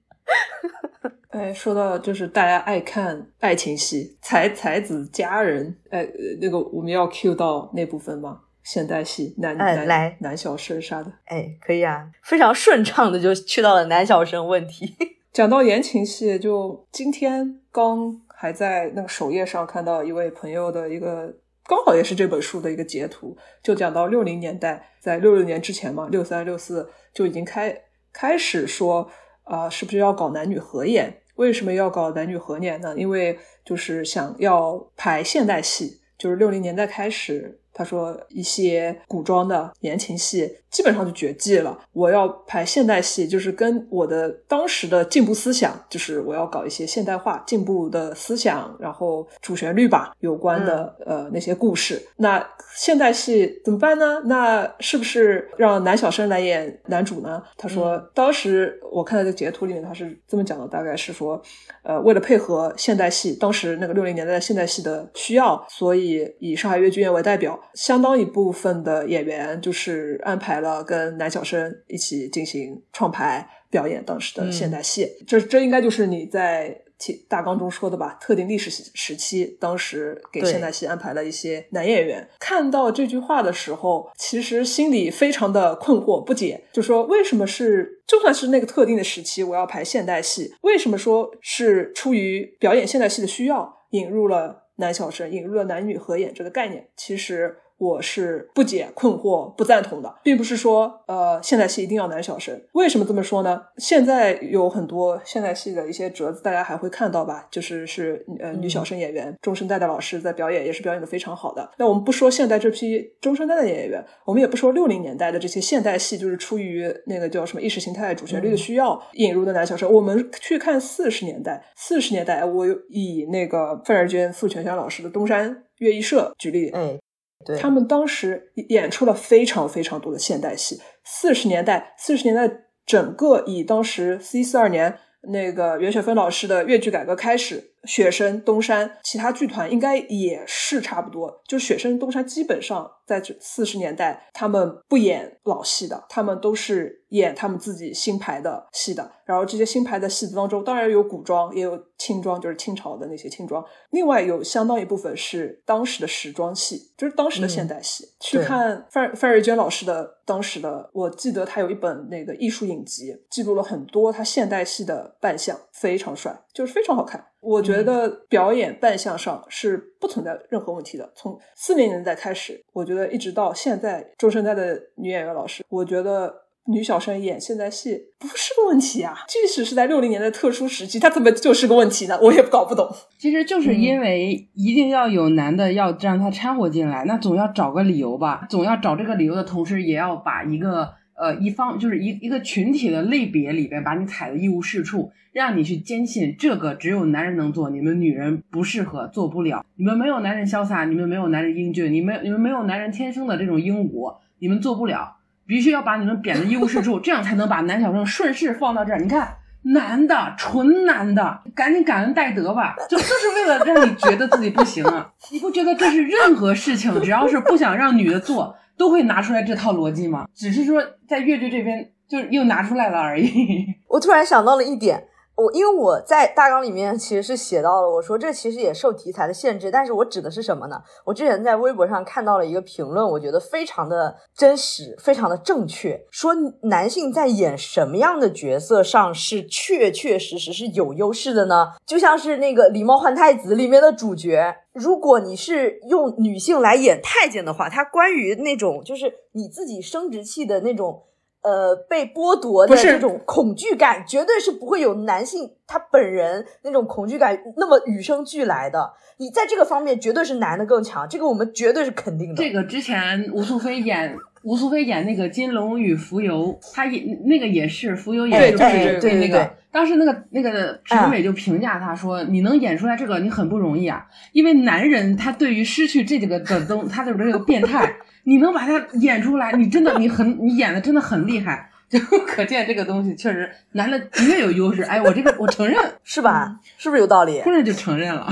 [1.29, 6.07] 哎，说到就是大家爱看爱情戏，才才子佳人，哎，
[6.41, 8.39] 那个我们要 cue 到那部分吗？
[8.69, 14.95] 现代戏男男男小生啥的，哎，可以啊，非常顺畅的就去到了男小生问题。
[15.33, 21.33] 讲到言情戏，就今天刚还在那个首页上看到一位朋友的一个，
[21.65, 27.75] 刚好也是这本书的一个截图，就讲到六零年代，在六六年之前嘛，六三六四就已经开
[28.13, 29.09] 开始说
[29.45, 31.11] 啊，是不是要搞男女合演？
[31.37, 32.93] 为什么要搞男女合演呢？
[32.95, 37.55] 因为就是想要排现代戏，就是六零年代开始。
[37.79, 41.77] 他说：“一些古装的言情戏基本上就绝迹了。
[41.93, 52.01] 我要拍现代戏，就是跟我的当时的进步思想，就是我要搞一些现代化、进步的思想，然后主旋律吧有关的呃那些故事。
[52.17, 54.21] 那现代戏怎么办呢？
[54.25, 61.41] 那是不是让男小生来演男主呢？”他说：“当时我看到这截图里面他是这么讲的，大概是说，
[61.83, 76.81] 呃，为了配合现代戏，当时那个六零年代的现代戏的需要，所以以上海越剧院为代表。”相当一部分的演员就是安排了跟男小生一起进行创排表演当时的现代戏，这这应该就是你在
[77.27, 78.17] 大纲中说的吧？
[78.19, 82.27] 特定历史时期，当时给现代戏安排了一些男演员。
[82.39, 94.65] 看到这句话的时候，其实心里非常的困惑不解，就说为什么是就算是那个特定的时期，我要排现代戏，为什么说是出于表演现代戏的需要引入了？
[94.79, 102.55] 男小生引入了男女合演这个概念，其实我是不解、困惑、不赞同的，并不是说呃现代戏一定要男小生。
[102.73, 103.59] 为什么这么说呢？
[103.77, 107.47] 现在有很多现代戏的一些折子，大家还会看到吧？
[107.49, 111.69] 就是是呃女小生演员中生代的老师在表演，也是表演的非常好的。
[111.77, 119.91] 那我们不说现代这批中生代的演员，我们也不说六零年代的这些现代戏，就是出于那个叫什么意识形态主旋律的需要引入的男小生。
[119.91, 124.59] 我们去看四十年代，四十年代我以那个范尔娟、傅全。
[124.69, 126.99] 老师的东山乐艺社举例，嗯，
[127.45, 130.79] 对，他们当时演出了非常非常多的现代戏。
[131.03, 132.49] 四十年代，四十年代
[132.85, 134.99] 整个以当时 C 四二年
[135.31, 141.41] 那个袁雪芬老师的越剧改革开始，雪生、东山其他剧团应该也是差不多。
[141.47, 149.11] 就雪生、东山基本上在这四十年代，他们不演老戏的，他们都是演他们自己新排的戏的。
[149.25, 153.63] 然后这些新排的戏子当中，当然有古装，也有清装，就是清朝的那些清装。
[153.91, 158.07] 另外有相当一部分是当时的时装戏，就是当时的现代戏。
[158.19, 167.23] 去看范范瑞娟老师的当时的，我记得他有一本那个艺术影集，记录了很多他现代戏的扮相，非常帅，就是非常好看。
[167.39, 171.09] 我觉得表演扮相上是不存在任何问题的。
[171.15, 176.49] 从四零年代开始，我觉得一直到现在，周生代的女演员老师，我觉得。
[176.65, 179.15] 女小生演现代戏不是个问题啊。
[179.27, 182.19] 即使是在六零年代特殊时期，它怎么就是个问题呢？
[182.21, 182.87] 我也搞不懂。
[183.17, 188.45] 其实就是因为一定要有男的要让他掺和进来，那总要找个理由吧。
[188.51, 199.65] 总要找这个理由的同时，也要把一个呃一方就是一一个群体的类别里边把你踩的一无是处，让你去坚信这个只有男人能做，你们女人不适合做不了。
[199.75, 205.17] 你们没有男人潇洒，你们没有男人英俊，你们你们没有男人天生的这种英武，你们做不了。
[205.45, 208.99] 必须要把你们贬得一无是处，这样才能把男小生顺势放到这儿。
[208.99, 215.11] 你看，男的，纯男的，赶紧感恩戴德吧，就就是为了让你觉得自己不行啊！
[215.31, 220.25] 你不觉得这是任何事情，只要是不想让女的做，都会拿出来这套逻辑吗？
[220.33, 223.65] 只是说在乐队这边，就又拿出来了而已。
[223.89, 225.08] 我突然想到了一点。
[225.39, 230.81] 我因为我在大纲里面其实是写到了，我说这其实也受题材的限制，但是我指的是什么呢？
[231.05, 241.69] 我之前在微博上看到了一个评论，我觉得非常的真实，非常的正确，说男性在演什么样的角色上是确确实实是有优势的呢？
[241.85, 251.03] 就像是那个《狸猫换太子》里面的主角，如果你是用女性来演太监的话，他关于那种就是你自己生殖器的那种。
[251.41, 258.91] 呃，被剥夺的这种恐惧感，绝对是不会有男性他本人那种恐惧感那么与生俱来的。
[259.17, 262.35] 你在这个方面绝对是男的更强，这个我们绝对是肯定的。
[262.35, 277.95] 这个之前吴素飞演吴素飞演那个《金龙与蜉蝣》，他演那个也是蜉蝣演就是对那个当时那个那个评委就评价他说：“你能演出来这个，你很不容易啊， 因为男人他对于失去这几个的东， 他的这个变态。
[278.25, 284.83] ”你能把他演出来，你真的你很你演的真的很厉害，就可见这个东西确实男的的确有优势。
[284.83, 286.59] 哎，我这个我承认是吧？
[286.77, 287.39] 是不是有道理？
[287.43, 288.27] 突然就承认了。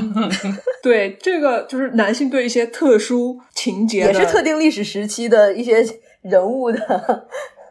[0.83, 5.83] 对，这个就是男性对一些特殊情节，也是特定历史时期的一些
[6.21, 7.27] 人物的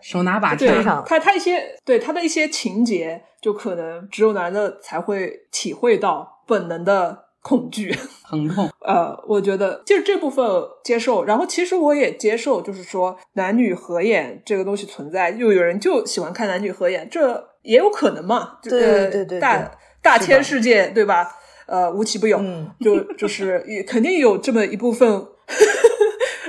[0.09, 1.03] 手拿把枪。
[1.07, 7.25] 他他一些对他的一些情节，就可能只有男的才会体会到本能的。
[7.47, 7.97] 恐惧、
[8.29, 10.45] 疼痛，呃，我觉得就是这部分
[10.83, 18.59] 接受，然后其实我也接受，就是说男女合演这个东西存在，又有人就喜欢看男女合演，这也有可能嘛？
[18.65, 19.71] 对对对，大
[20.03, 21.37] 大千世界，对吧？
[21.69, 22.43] 呃，无奇不有，
[22.81, 25.25] 就就是也肯定有这么一部分。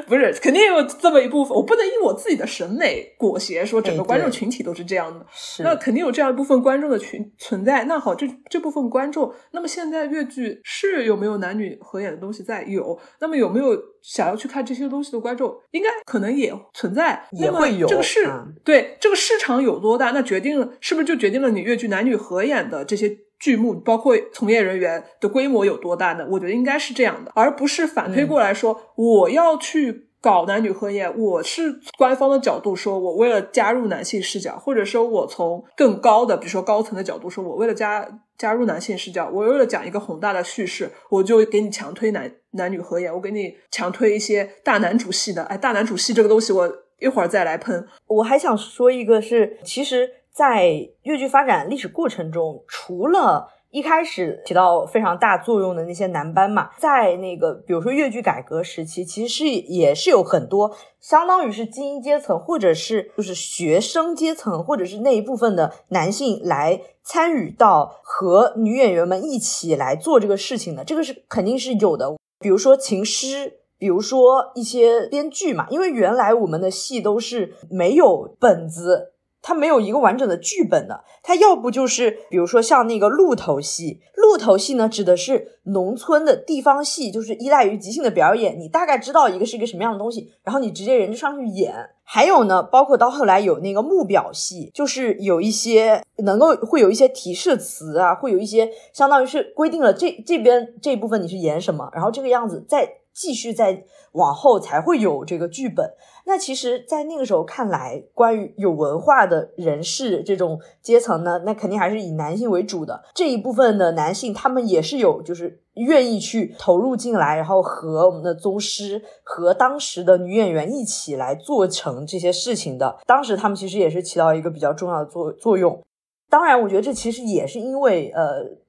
[0.07, 5.25] 不是，肯定有这么一部分，我不能以我自己的审美裹挟说整个观众群体都是这样的。
[5.59, 7.83] 那肯定有这样一部分观众的群存在。
[7.83, 12.63] 那好，这这部分观众，那么现在越剧是有没有男女合演的东西在？
[12.63, 12.97] 有。
[13.19, 15.53] 那么有没有想要去看这些东西的观众？
[15.71, 17.87] 应该可能也存在，也会有。
[17.87, 18.25] 这个市
[18.63, 20.11] 对这个市场有多大？
[20.11, 23.26] 那决定了是不是就决定了你越剧男女合演的这些？
[23.39, 26.27] 剧目包括从业人员的规模有多大呢？
[26.31, 31.15] 我觉得应该是这样的，而不是反推过来说我要去搞男女合演。
[31.17, 45.43] 我是官方的角度说，我为了加入男性视角，或者说我从更高的，比如说高层的角度说，我为了加加入男性视角，我为了讲一个宏大的叙事，我就给你强推男男女合演，我给你强推一些大男主戏的。
[45.43, 47.87] 哎，大男主戏这个东西，我一会儿再来喷。
[48.07, 50.09] 我还想说一个，是其实。
[50.37, 72.15] 在越剧发展历史过程中，除了一开始起到非常大作用的那些男班嘛，在那个比如说越剧改革时期，其实也是有很多相当于是精英阶层，或者是就是学生阶层，或者是那一部分的男性来参与到和女演员们一起来做这个事情的，这个是肯定是有的。
[72.39, 79.13] 比如说琴师，比如说一些编剧嘛，因为原来我们的戏都是没有本子。
[79.41, 91.73] 它没有一个完整的剧本的，它要不就是比如说像那个鹿头戏，鹿头戏呢指的是农村的地方戏，就是依赖于即兴的表演，你大概知道一个是一个什么样的东西，然后你直接人就上去演。
[92.09, 105.91] 还有呢，包括到后来有那个木表戏，就是有一些能够会有一些提示词啊，会有一些相当于是规定了这这边这一部分你是演什么，然后这个样子在继续再往后才会有这个剧本。
[106.27, 122.99] 那其实，在那个时候看来，关于有文化的人士这种阶层呢，那肯定还是以男性为主的这一部分的男性，他们也是有就是愿意去投入进来，然后和我们的宗师和当时的女演员一起来做成这些事情的。
[123.07, 125.81] 当时他们其实也是起到一个比较重要的作作用。
[126.29, 128.66] 当然，我觉得这其实也是因为呃。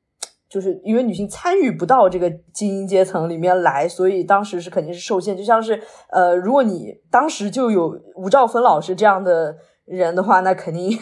[0.49, 5.37] 就是因为女性参与不到这个精英阶层里面来，所以当时是肯定是受限。
[5.37, 10.99] 就像是呃，如果你当时就有吴兆芬老师这样的人的话，那肯定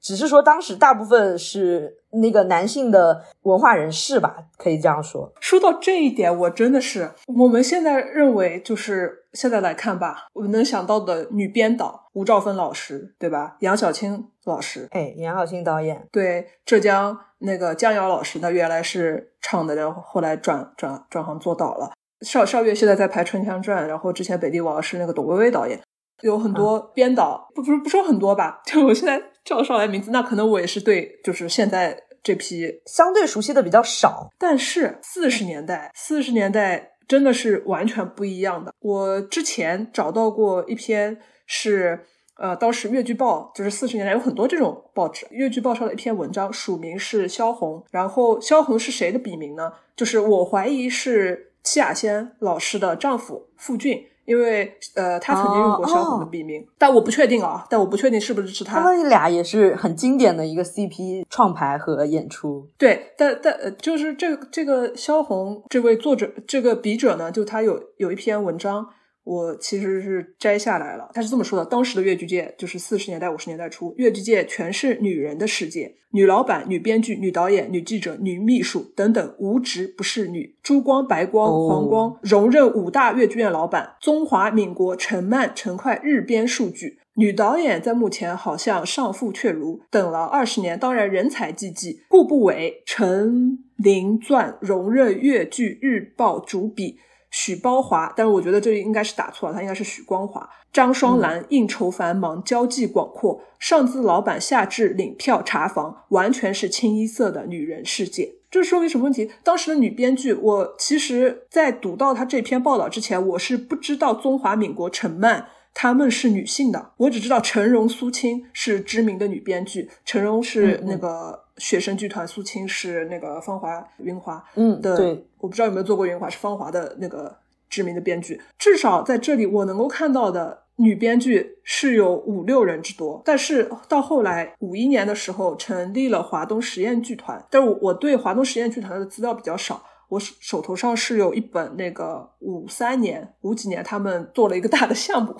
[0.00, 5.32] 只是说当时大部分是那个男性的文化人士吧，可以这样说。
[5.40, 13.56] 说到这一点，我真的是我们现在认为就是现在来看吧，我们能想到的女编导吴兆芬老师，对吧？
[13.60, 21.92] 杨晓青老师，哎，杨晓青导演，对，浙江那个江瑶老师，那原来是唱的，然后后来转转转行做导了。
[22.20, 25.78] 邵邵月现在在拍《春香传》，然后之前《北帝王》是那个董薇薇导演，
[26.22, 28.62] 有很多编导，不不是不说很多吧？
[28.64, 34.30] 就我现在叫上来名字，那可能我也是对，就是现在这批相对熟悉的比较少。
[34.38, 38.74] 但是四十年代，四十年代真的是完全不一样的。
[38.80, 42.06] 我之前找到过一篇是。
[42.36, 47.84] 呃，当时《越剧报》就是四十年代有很多这种报纸，《越剧报》上的一篇文章，署名是萧红。
[47.92, 49.72] 然后萧红是谁的笔名呢？
[49.94, 58.80] 就是我怀疑是戚雅仙老师的丈夫傅俊，因为呃，他曾经用过萧红的笔名，但我不确定啊，但我不确定是不是是他。
[58.80, 62.68] 他们俩也是很经典的一个 CP 创牌和演出。
[62.78, 68.86] 对，但但呃，就是这个这个萧红这位作者这个笔者呢，就他有有一篇文章。
[69.24, 80.54] 我其实是摘下来了，他是这么说的：当时的越剧界就是四十年代、五十年代初，越剧界全是女人的世界，女老板、女编剧、女导演、女记者、女秘书等等，无职不是女。
[80.62, 83.96] 珠光、白光、黄光，荣任五大越剧院老板。
[83.98, 86.98] 中华民国陈曼、陈快日编数据。
[87.16, 92.02] 女导演在目前好像尚富却如，等了二十年，当然人才济济。
[92.08, 96.98] 顾不韦、陈林钻荣任越剧日报主笔。
[97.36, 100.48] 许包华，但是我觉得这应该是打错了，他应该是许光华。
[100.72, 108.34] 张双兰应酬繁忙，交际广阔，上至老板，下至领票查房，完全是清一色的女人世界。
[108.52, 109.28] 这说明什么问题？
[109.42, 121.42] 当时的女编剧，我其实在读到她这篇报道之前，我是不知道中华民国陈曼她们是女性的，我只知道陈荣、苏青是知名的女编剧，陈荣是那个。
[121.56, 127.32] 学生剧团苏青是那个芳华云华嗯的，我不知道有没有做过云华，是芳华的那个
[127.70, 128.42] 知名的编剧。
[128.58, 133.22] 至少在这里我能够看到的女编剧是有五六人之多。
[133.24, 139.80] 但是到后来五一年的时候成立了华东实验剧团，但是我我对华东实验剧团的资料比较少。
[140.08, 145.34] 我手手头上是有一本那个五三年五几年他们做了一个大的项目，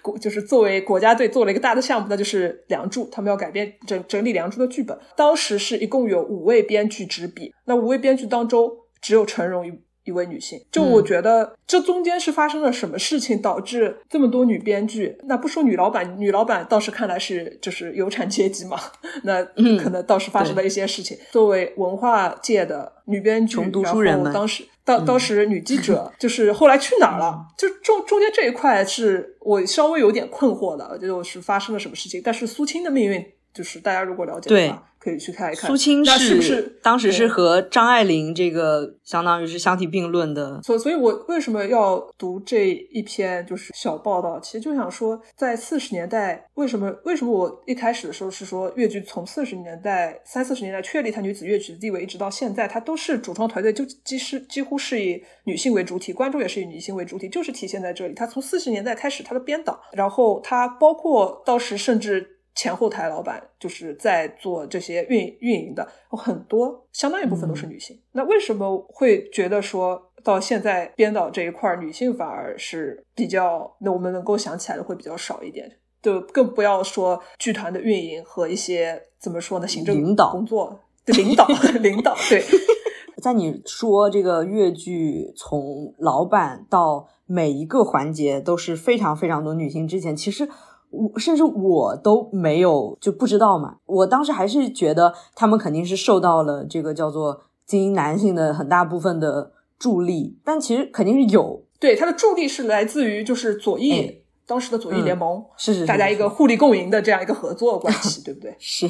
[0.00, 4.98] 国就是作为国家队做了一个大的项目，那就是《梁祝》，他们要改编整整理《梁祝》的剧本。
[5.16, 9.72] 当时是一共有五位编剧执笔，那五位编剧当中只有陈荣一。
[10.04, 15.16] 一位女性，就我觉得这中间是发生了什么事情，导致这么多女编剧？
[15.24, 18.78] 那不说女老板，女老板倒是看来是就是有产阶级嘛，
[19.22, 19.44] 那
[19.80, 21.16] 可能倒是发生了一些事情。
[21.30, 27.46] 作为文化界的女编剧，然后当时当当时女记者， 就是后来去哪儿了？
[27.56, 32.20] 就中中间这一块是我稍微有点困惑的，就是发生了什么事情？
[32.24, 33.24] 但是苏青的命运，
[33.54, 34.88] 就是大家如果了解的话。
[35.02, 35.68] 可以去看一看。
[35.68, 40.62] 苏青是不是当时是和张爱玲这个相当于是相提并论的？
[40.62, 44.38] 所所以，我为什么要读这一篇就是小报道？
[44.38, 58.14] 其实就想说，在四十年代，为什么为什么我一开始的时候是说越剧从四十年代三四十年代确立它女子越剧的地位，一直到现在，它都是主创团队就几是几乎是以女性为主体，观众也是以女性为主体，就是体现在这里。
[58.14, 62.38] 它从四十年代开始，它的编导，然后它包括到时甚至。
[62.54, 67.98] 前后台老板就是在做这些运运营的，有很多相当一部分都是女性。
[68.12, 75.78] 那为什么会觉得说到现在编导这一块女性反而是比较，那我们能够想起来的会比较少一点？
[76.02, 81.46] 就更不要说剧团的运营和一些怎么说呢，行政领导工作的领导
[81.80, 82.14] 领导。
[82.28, 82.44] 对，
[83.22, 90.48] 在你说这个越剧从老板到每一个环节都是非常非常多女性之前，其实。
[90.92, 108.54] 我甚至我都没有就不知道嘛，我当时还是觉得他们肯定是受到了这个叫做精英男性的很大部分的助力，但其实肯定是有，对他的助力是来自于就是左翼当时的左翼联盟，是是大家一个互利共赢的这样一个合作关系， 对不对？
[108.58, 108.86] 是，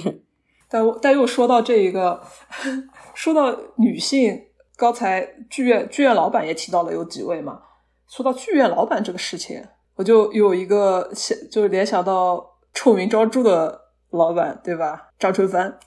[0.68, 2.20] 但但又说到这一个，
[3.14, 4.42] 说到女性，
[4.76, 7.61] 刚才剧院剧院老板也提到了有几位嘛，
[8.09, 9.62] 说到剧院老板这个事情。
[9.97, 15.11] 我就有一个想，就联想到臭名昭著的老板，对吧？
[15.18, 15.78] 张春帆，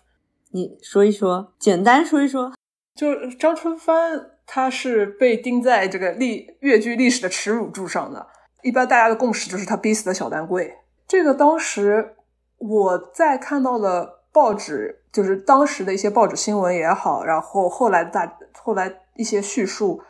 [0.51, 2.53] 你说一说，简单说一说。
[2.95, 8.27] 就张春帆，他是被钉在这个历越剧历史的耻辱柱上的。
[8.61, 10.73] 一般大家的共识就是他逼死的小丹桂。
[11.07, 12.15] 这个当时
[12.57, 20.01] 我在看到了报纸，就是当时的一些报纸新闻也好，然后后来大后来一些叙述。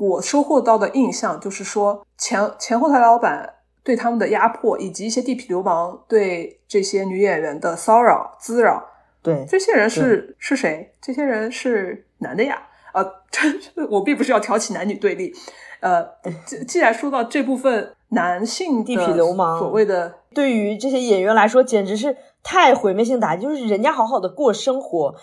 [0.00, 8.82] 我收获到的印象就是说，前前后台老板对他们的压迫，以及一些地痞流氓对这些女演员的骚扰滋扰。
[9.22, 10.94] 对，这些人是是谁？
[11.02, 15.34] 这些人是男的呀，啊，这我并不是要挑起男女对立。
[15.80, 16.02] 呃，
[16.46, 23.42] 既既然说到这部分男性地痞流氓，所谓的对于这些演员来说，简直是太毁灭性打击。
[23.42, 25.14] 就是人家好好的过生活，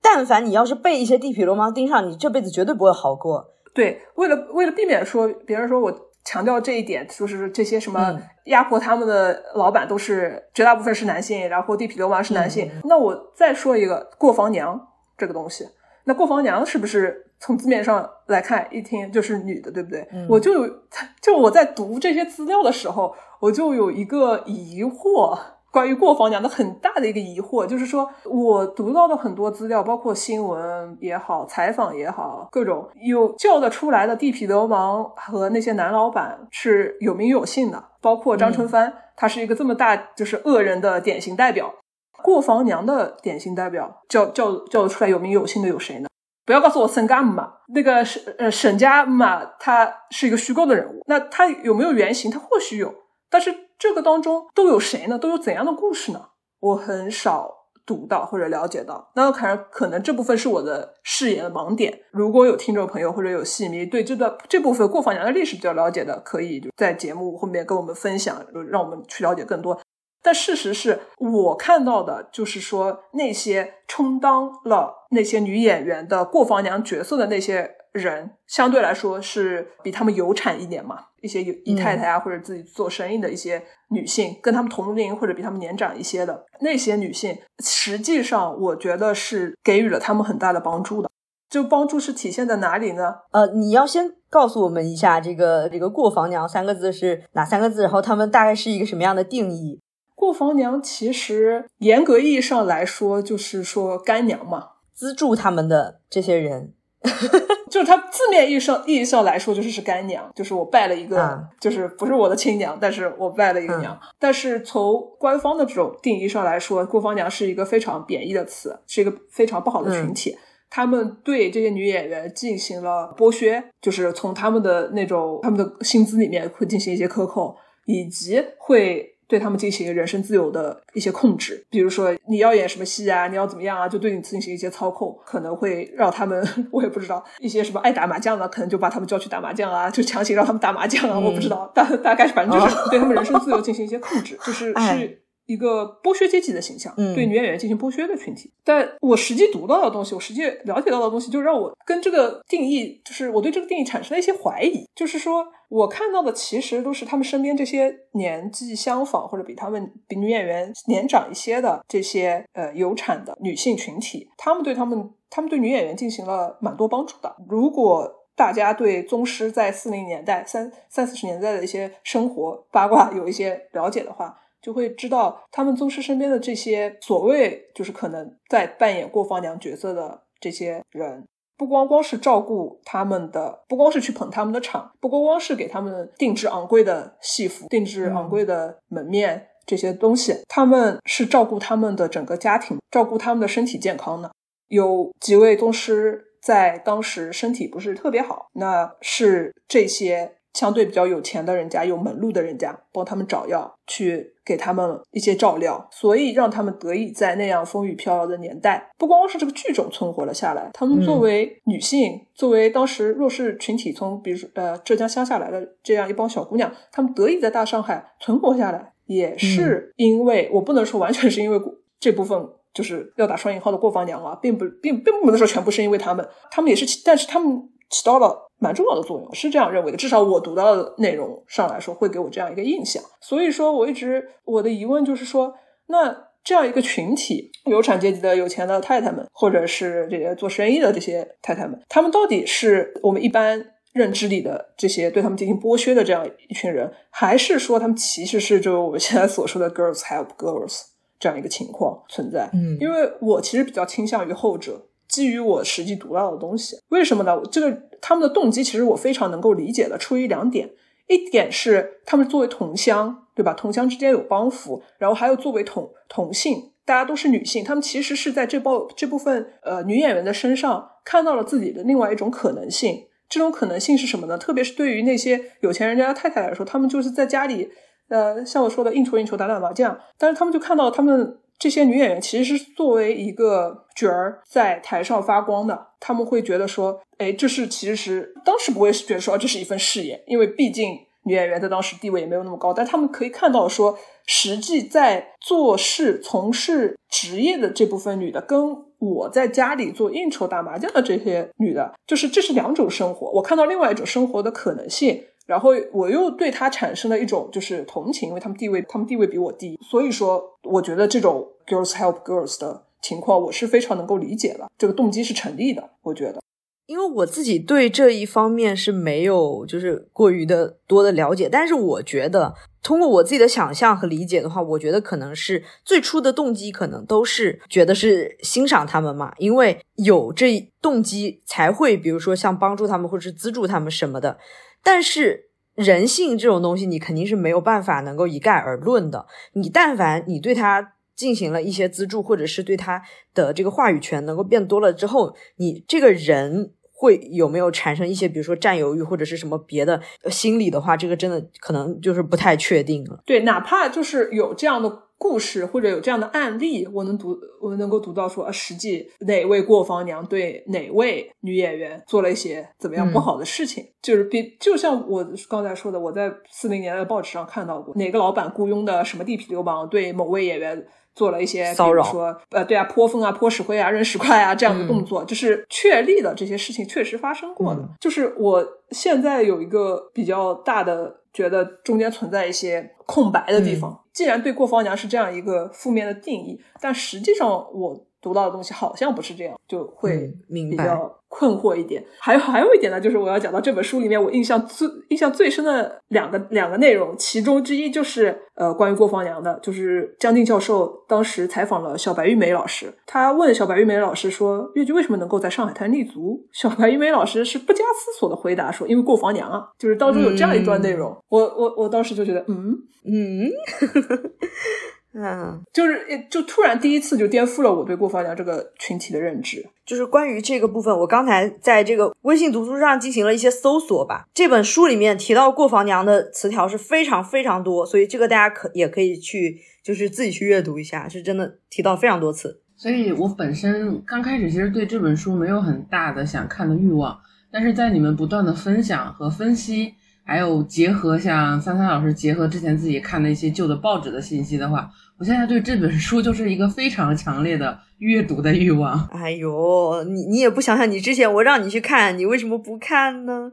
[0.00, 3.50] 但凡你要是被一些地痞流氓盯上，你这辈子绝对不会好过。
[3.74, 12.70] 对，为了为了避免说别人说我强调这一点，就是这些什么压迫他们的老板都是绝大部分是男性，然后地痞流氓是男性。
[12.84, 15.68] 那我再说一个过房娘这个东西，
[16.04, 17.28] 那过房娘是不是？
[17.44, 20.06] 从字面上来看，一听就是女的，对不对？
[20.28, 20.72] 我就有，
[21.20, 25.36] 就我在读这些资料的时候，我就有一个疑惑，
[25.72, 41.74] 关于过房娘的很大的一个疑惑，就是说我读到的很多资料，包括新闻也好，采访也好，各种有叫得出来的地痞流氓和那些男老板是有名有姓的，包括张春帆，他是一个这么大就是恶人的典型代表。
[42.22, 46.08] 过房娘的典型代表叫叫叫得出来有名有姓的有谁呢？
[46.44, 52.30] 不要告诉我沈家嘛，那个沈呃沈家嘛，他是一个虚构的人物，那他有没有原型？
[52.30, 52.94] 他或许有，
[53.30, 53.52] 但是
[53.82, 55.18] 这个当中都有谁呢？
[55.18, 56.28] 都有怎样的故事呢？
[56.60, 57.50] 我很少
[57.84, 59.10] 读到或者了解到。
[59.16, 62.02] 那可能可能这部分是我的视野的盲点。
[62.12, 69.76] 如果有听众朋友或者有戏迷对这段这部分过房娘的历史比较了解的，可以就在节目后面跟我们分享，让我们去了解更多。
[70.22, 81.06] 但事实是我看到的，就是说那些充当了那些女演员的过房娘角色的那些人，相对来说是比他们有产一点嘛。
[81.20, 91.08] 一些姨太太啊，或者自己做生意的一些女性，跟他们同龄或者比他们年长一些的那些女性，实际上我觉得是给予了他们很大的帮助的。
[91.48, 93.14] 就帮助是体现在哪里呢？
[93.30, 97.82] 呃，你要先告诉我们一下，这个这个“过房娘”三个字是哪三个字？
[97.82, 99.78] 然后他们大概是一个什么样的定义？
[100.22, 106.74] 过房娘其实严格意义上来说，就是说干娘嘛，资助他们的这些人，
[107.68, 113.98] 就是他字面意义上意义上来说，就是是干娘，就是我拜了一个，就是不是我的亲娘，但是我拜了一个娘。
[114.20, 120.38] 但是从官方的这种定义上来说，过房娘是一个非常贬义的词，是一个非常不好的群体。
[120.70, 127.56] 他们对这些女演员进行了剥削，就是从他们的那种他们的薪资里面会进行一些克扣，
[127.86, 129.08] 以及会。
[129.28, 145.21] 对他们进行人身自由的一些控制，比如说你要演什么戏啊，你要怎么样啊，就对你进行一些操控，可能会让他们， 我也不知道一些什么爱打麻将的，可能就把他们叫去打麻将啊，就强行让他们打麻将啊，我不知道，大大概反正就是对他们人身自由进行一些控制，就是是。
[145.46, 148.52] 一个剥削阶级的形象，对女演员进行剥削的群体。
[148.64, 154.84] 但我实际读到的东西，我实际了解到的东西，就让我跟这个定义，就是我对这个定义产生了一些怀疑。
[154.94, 167.34] 就是说我看到的，其实都是他们身边这些年纪相仿或者比他们比女演员年长一些的这些呃有产的女性群体，他们对他们，他们对女演员进行了蛮多帮助的。
[167.48, 194.30] 如果大家对宗师在四零年代、三三四十年代的一些生活八卦有一些了解的话，就会知道，他们宗师身边的这些所谓就是可能在扮演过房娘角色的这些人，不光光是照顾他们的，不光是去捧他们的场，不光光是给他们定制昂贵的戏服、定制昂贵的门面这些东西，他们是照顾他们的整个家庭，照顾他们的身体健康的。
[194.68, 200.36] 有几位宗师在当时身体不是特别好，那是这些。
[200.54, 221.58] 相对比较有钱的人家，有门路的人家，帮他们找药，去给他们一些照料，所以让他们得以在那样风雨飘摇的年代，不光是这个剧种存活了下来，他们作为女性，作为当时弱势群体，从比如说呃浙江乡下来的这样一帮小姑娘，她们得以在大上海存活下来，也是因为我不能说完全是因为
[221.98, 222.38] 这部分
[222.74, 228.50] 就是要打双引号的过房娘啊，并不并并不能说全部是因为他们，他们也是，但是他们起到了。
[228.62, 229.96] 蛮重要的作用，是这样认为的。
[229.98, 233.02] 至少我读到的内容上来说，会给我这样一个印象。
[233.20, 235.52] 所以说，我一直我的疑问就是说，
[235.88, 250.82] 那这样一个群体，有产阶级的有钱的太太们，或者是这些做生意的这些太太们，他们到底是我们一般认知里的这些对他们进行剥削的这样一群人，还是说他们其实是就我们现在所说的 girls help girls
[251.18, 252.48] 这样一个情况存在？
[252.52, 254.86] 嗯，因为我其实比较倾向于后者。
[255.12, 257.38] 基于我实际读到的东西，为什么呢？
[257.50, 260.70] 这个他们的动机其实我非常能够理解的，出于两点：
[261.06, 263.52] 一点是他们作为同乡，对吧？
[263.52, 273.04] 同乡之间有帮扶，然后还有作为同同性，大家都是女性，他们其实是在这包这部分呃女演员的身上看到了自己的另外一种可能性。
[273.28, 274.38] 这种可能性是什么呢？
[274.38, 277.68] 特别是对于那些有钱人家的太太来说，他们就是在家里
[278.08, 281.40] 呃，像我说的应酬应酬打打麻将，但是他们就看到他们。
[281.62, 293.96] 这些女演员其实是作为一个角儿在台上发光的，他们会觉得说，哎，这是其实当时不会觉得说这是一份事业，因为毕竟女演员在当时地位也没有那么高，但他们可以看到说，
[294.26, 303.30] 实际在做事、从事职业的这部分女的，跟我在家里做应酬、打麻将的这些女的，就是这是两种生活。
[303.34, 305.22] 我看到另外一种生活的可能性。
[305.46, 316.40] 然后我又对他产生了一种就是同情，因为他们地位，他们地位比我低，所以说我觉得这种 girls help girls 的情况，我是非常能够理解的，这个动机是成立的，我觉得。
[316.86, 334.38] 因为我自己对这一方面是没有就是过于的多的了解，但是我觉得通过我自己的想象和理解的话，我觉得可能是最初的动机可能都是觉得是欣赏他们嘛，因为有这动机才会，比如说像帮助他们或者是资助他们什么的。
[334.82, 339.26] 但是人性这种东西，你肯定是没有办法能够一概而论的。
[339.54, 343.02] 你但凡你对他进行了一些资助，或者是对他
[343.34, 353.22] 的这个话语权能够变多了之后，你这个人会有没有产生一些，比如说占有欲或者是什么别的心理的话，这个真的可能就是不太确定了。
[353.24, 355.04] 对，哪怕就是有这样的。
[355.22, 377.88] 故事或者有这样的案例，我能读，我能够读到说，实际哪位过房娘对哪位女演员做了一些怎么样不好的事情，就是比就像我刚才说的，我在四零年代的报纸上看到过哪个老板雇佣的什么地痞流氓对某位演员做了一些骚扰，说呃对啊泼粪啊泼石灰啊扔石块啊这样的动作，就是确立了这些事情确实发生过的。
[378.00, 384.01] 就是我现在有一个比较大的觉得中间存在一些空白的地方。
[384.12, 392.02] 既然对过房娘是这样一个负面的定义，但实际上我读到的东西好像不是这样，就会比较困惑一点。
[392.20, 406.46] 还有还有一点呢，就是我要讲到这本书里面我印象最印象最深的两个两个内容，其中之一就是呃关于过房娘的，就是江静教授当时采访了小白玉梅老师，他问小白玉梅老师说越剧为什么能够在上海滩立足？
[406.52, 412.72] 小白玉梅老师是不加思索的回答说因为过房娘啊，就是当中有这样一段内容，我我我当时就觉得嗯。
[413.04, 413.50] 嗯，
[415.14, 419.62] 嗯，就是就突然第一次就颠覆了我对过房娘这个群体的认知。
[419.84, 424.26] 就是关于这个部分，我刚才在这个微信读书上进行了一些搜索吧。
[424.32, 432.62] 这本书里面提到过房娘的词条是非常非常多，所以这个大家可也可以去就是自己去阅读一下，是真的提到非常多次。
[432.76, 439.94] 所以我本身刚开始其实对这本书没有很大的想看的欲望，但是在你们不断的分享和分析。
[440.24, 449.08] 还有结合像三三老师结合之前自己看的一些旧的报纸的信息的话，我现在对这本书就是一个非常强烈的阅读的欲望。
[449.12, 453.50] 哎呦，你你也不想想，你之前我让你去看，你为什么不看呢？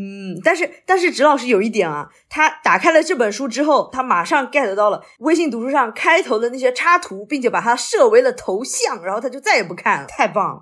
[0.00, 10.60] 嗯，但是但是，直老师有一点啊，他打开了这本书之后，他马上 get 到了微信读书上开头的那些插图，并且把它设为了头像，然后他就再也不看了，太棒了。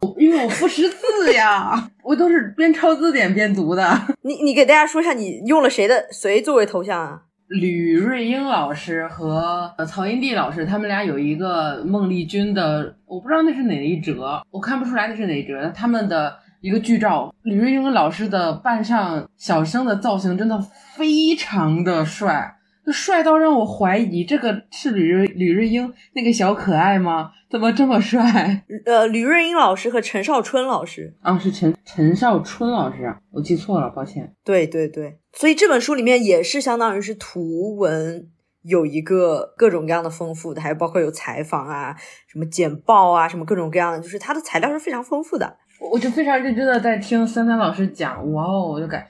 [0.16, 4.00] 因为我不识字呀，我都是边抄字典边读的。
[4.22, 7.22] 你你给大家说一下，你用了谁的谁作为头像啊？
[7.48, 15.72] 吕瑞英老师和曹英娣老师，他们俩有一个孟丽君的，我不知道那是哪一折，我看不出来那是哪一折。
[15.74, 20.60] 他们的一个剧照，吕瑞英老师的扮上小生的造型真的
[20.94, 22.57] 非常的帅。
[22.92, 27.32] 帅到让我怀疑，这个是吕瑞吕瑞英那个小可爱吗？
[27.50, 28.64] 怎么这么帅？
[28.84, 34.34] 呃，吕瑞英老师和陈少春老师啊，是陈陈少春老师，我记错了，抱歉。
[34.44, 38.28] 对对对，所以这本书里面也是相当于是图文
[38.62, 45.56] 有一个各种各样的丰富的，还有包括有采访啊，什么简报啊，什么各种各样的，就是它的材料是非常丰富的。
[45.92, 49.06] 我就非常认真的在听三三老师讲，哇哦，我就感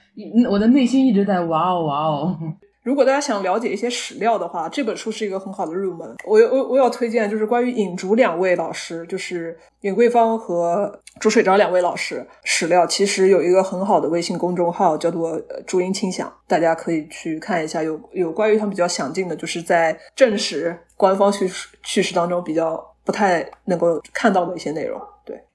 [0.49, 2.39] 我的内心一直在哇哦哇哦。
[2.89, 6.17] 如果大家想了解一些史料的话，这本书是一个很好的入门。
[6.25, 17.83] 我我我要推荐就是关于尹竹两位老师，就是尹桂芳和朱水昭两位老师史料，其实有一个很好的微信公众号叫做“朱音清响”，大家可以去看一下。
[17.83, 24.99] 有有关于他们比较详尽的，就是在正史官方叙事叙事当中比较不太能够看到的一些内容。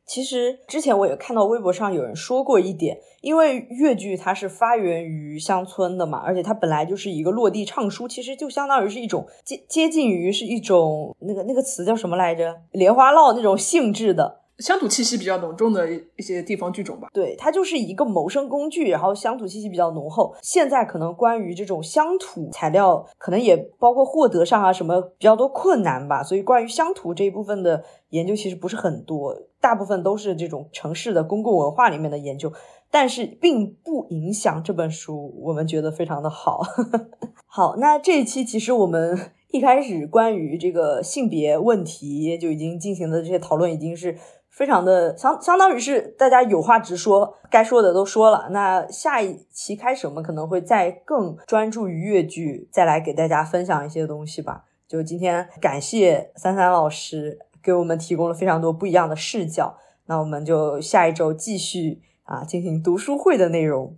[0.05, 0.13] 对。
[0.13, 14.41] 其实之前我也看到微博上有人说过一点，因为越剧它是发源于乡村的嘛，而且它本来就是一个落地唱书，其实就相当于是一种接接近于是一种那个那个词叫什么来着，莲花落那种性质的。
[14.59, 20.33] 乡土气息比较浓重的一些地方剧种吧，对，它就是一个谋生工具，然后乡土气息比较浓厚。
[20.43, 32.51] 现在可能关于这种乡土材料，可能也包括获得上啊什么比较多困难吧，所以关于乡土这一部分的研究其实不是很多，大部分都是这种城市的公共文化里面的研究，
[32.91, 36.61] 但是并不影响这本书，我们觉得非常的好。
[37.47, 39.31] 好，那这一期其实我们。
[39.53, 44.17] 一开始关于这个性别问题就已经进行的这些讨论，已经是
[44.49, 48.47] 非常的相相当于是大家有话直说，该说的都说了。
[48.49, 54.63] 那下一期开始，我们可能会再更专注于越剧，再来给大家分享一些东西吧。
[54.87, 59.77] 就今天感谢三三老师给我们提供了非常多不一样的视角。
[60.05, 63.95] 那我们就下一周继续啊进行读书会的内容。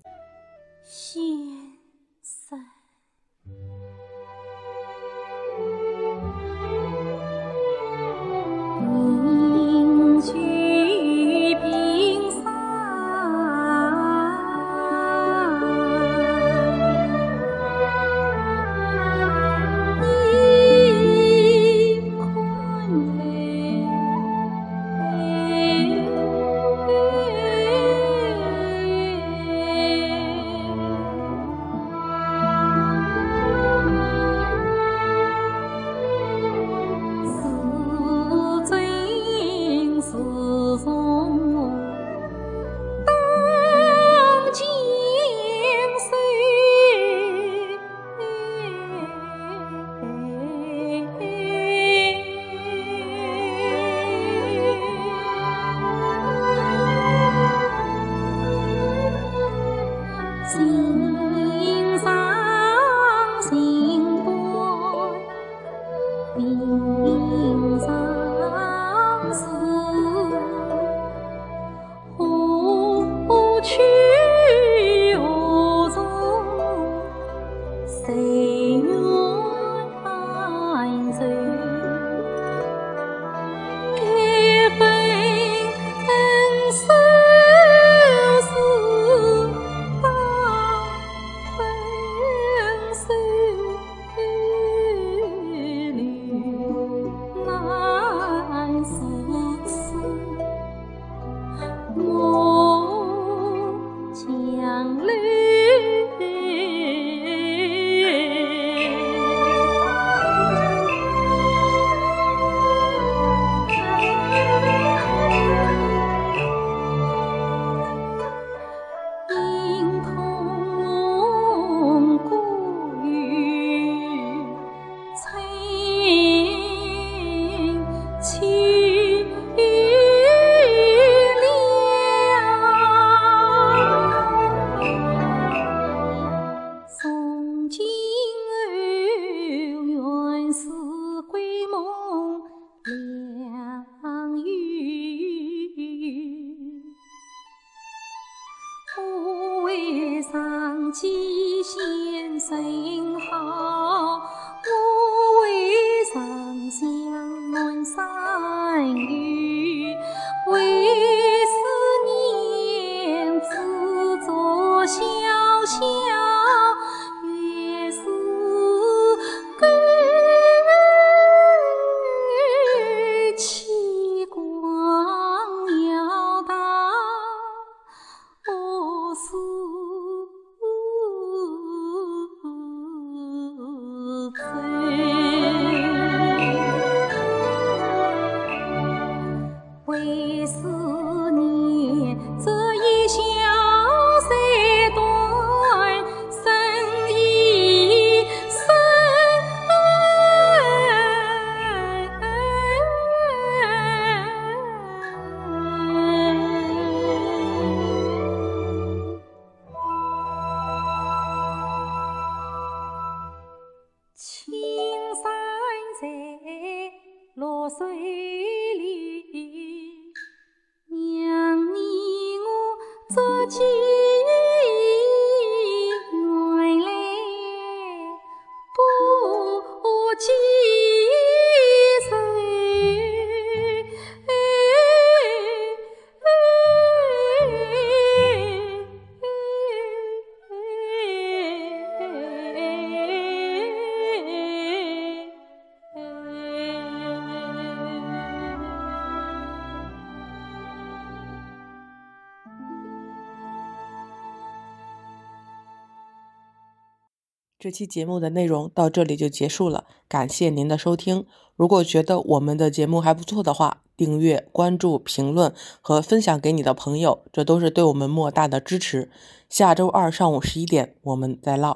[257.66, 261.26] 这期节目的内容到这里就结束了，感谢您的收听。
[261.56, 265.52] 如果觉得我们的节目还不错的话，订阅、关注、评论
[265.82, 269.10] 和分享给你的朋友，这都是对我们莫大的支持。
[269.50, 271.75] 下周二上午十一点，我们再唠。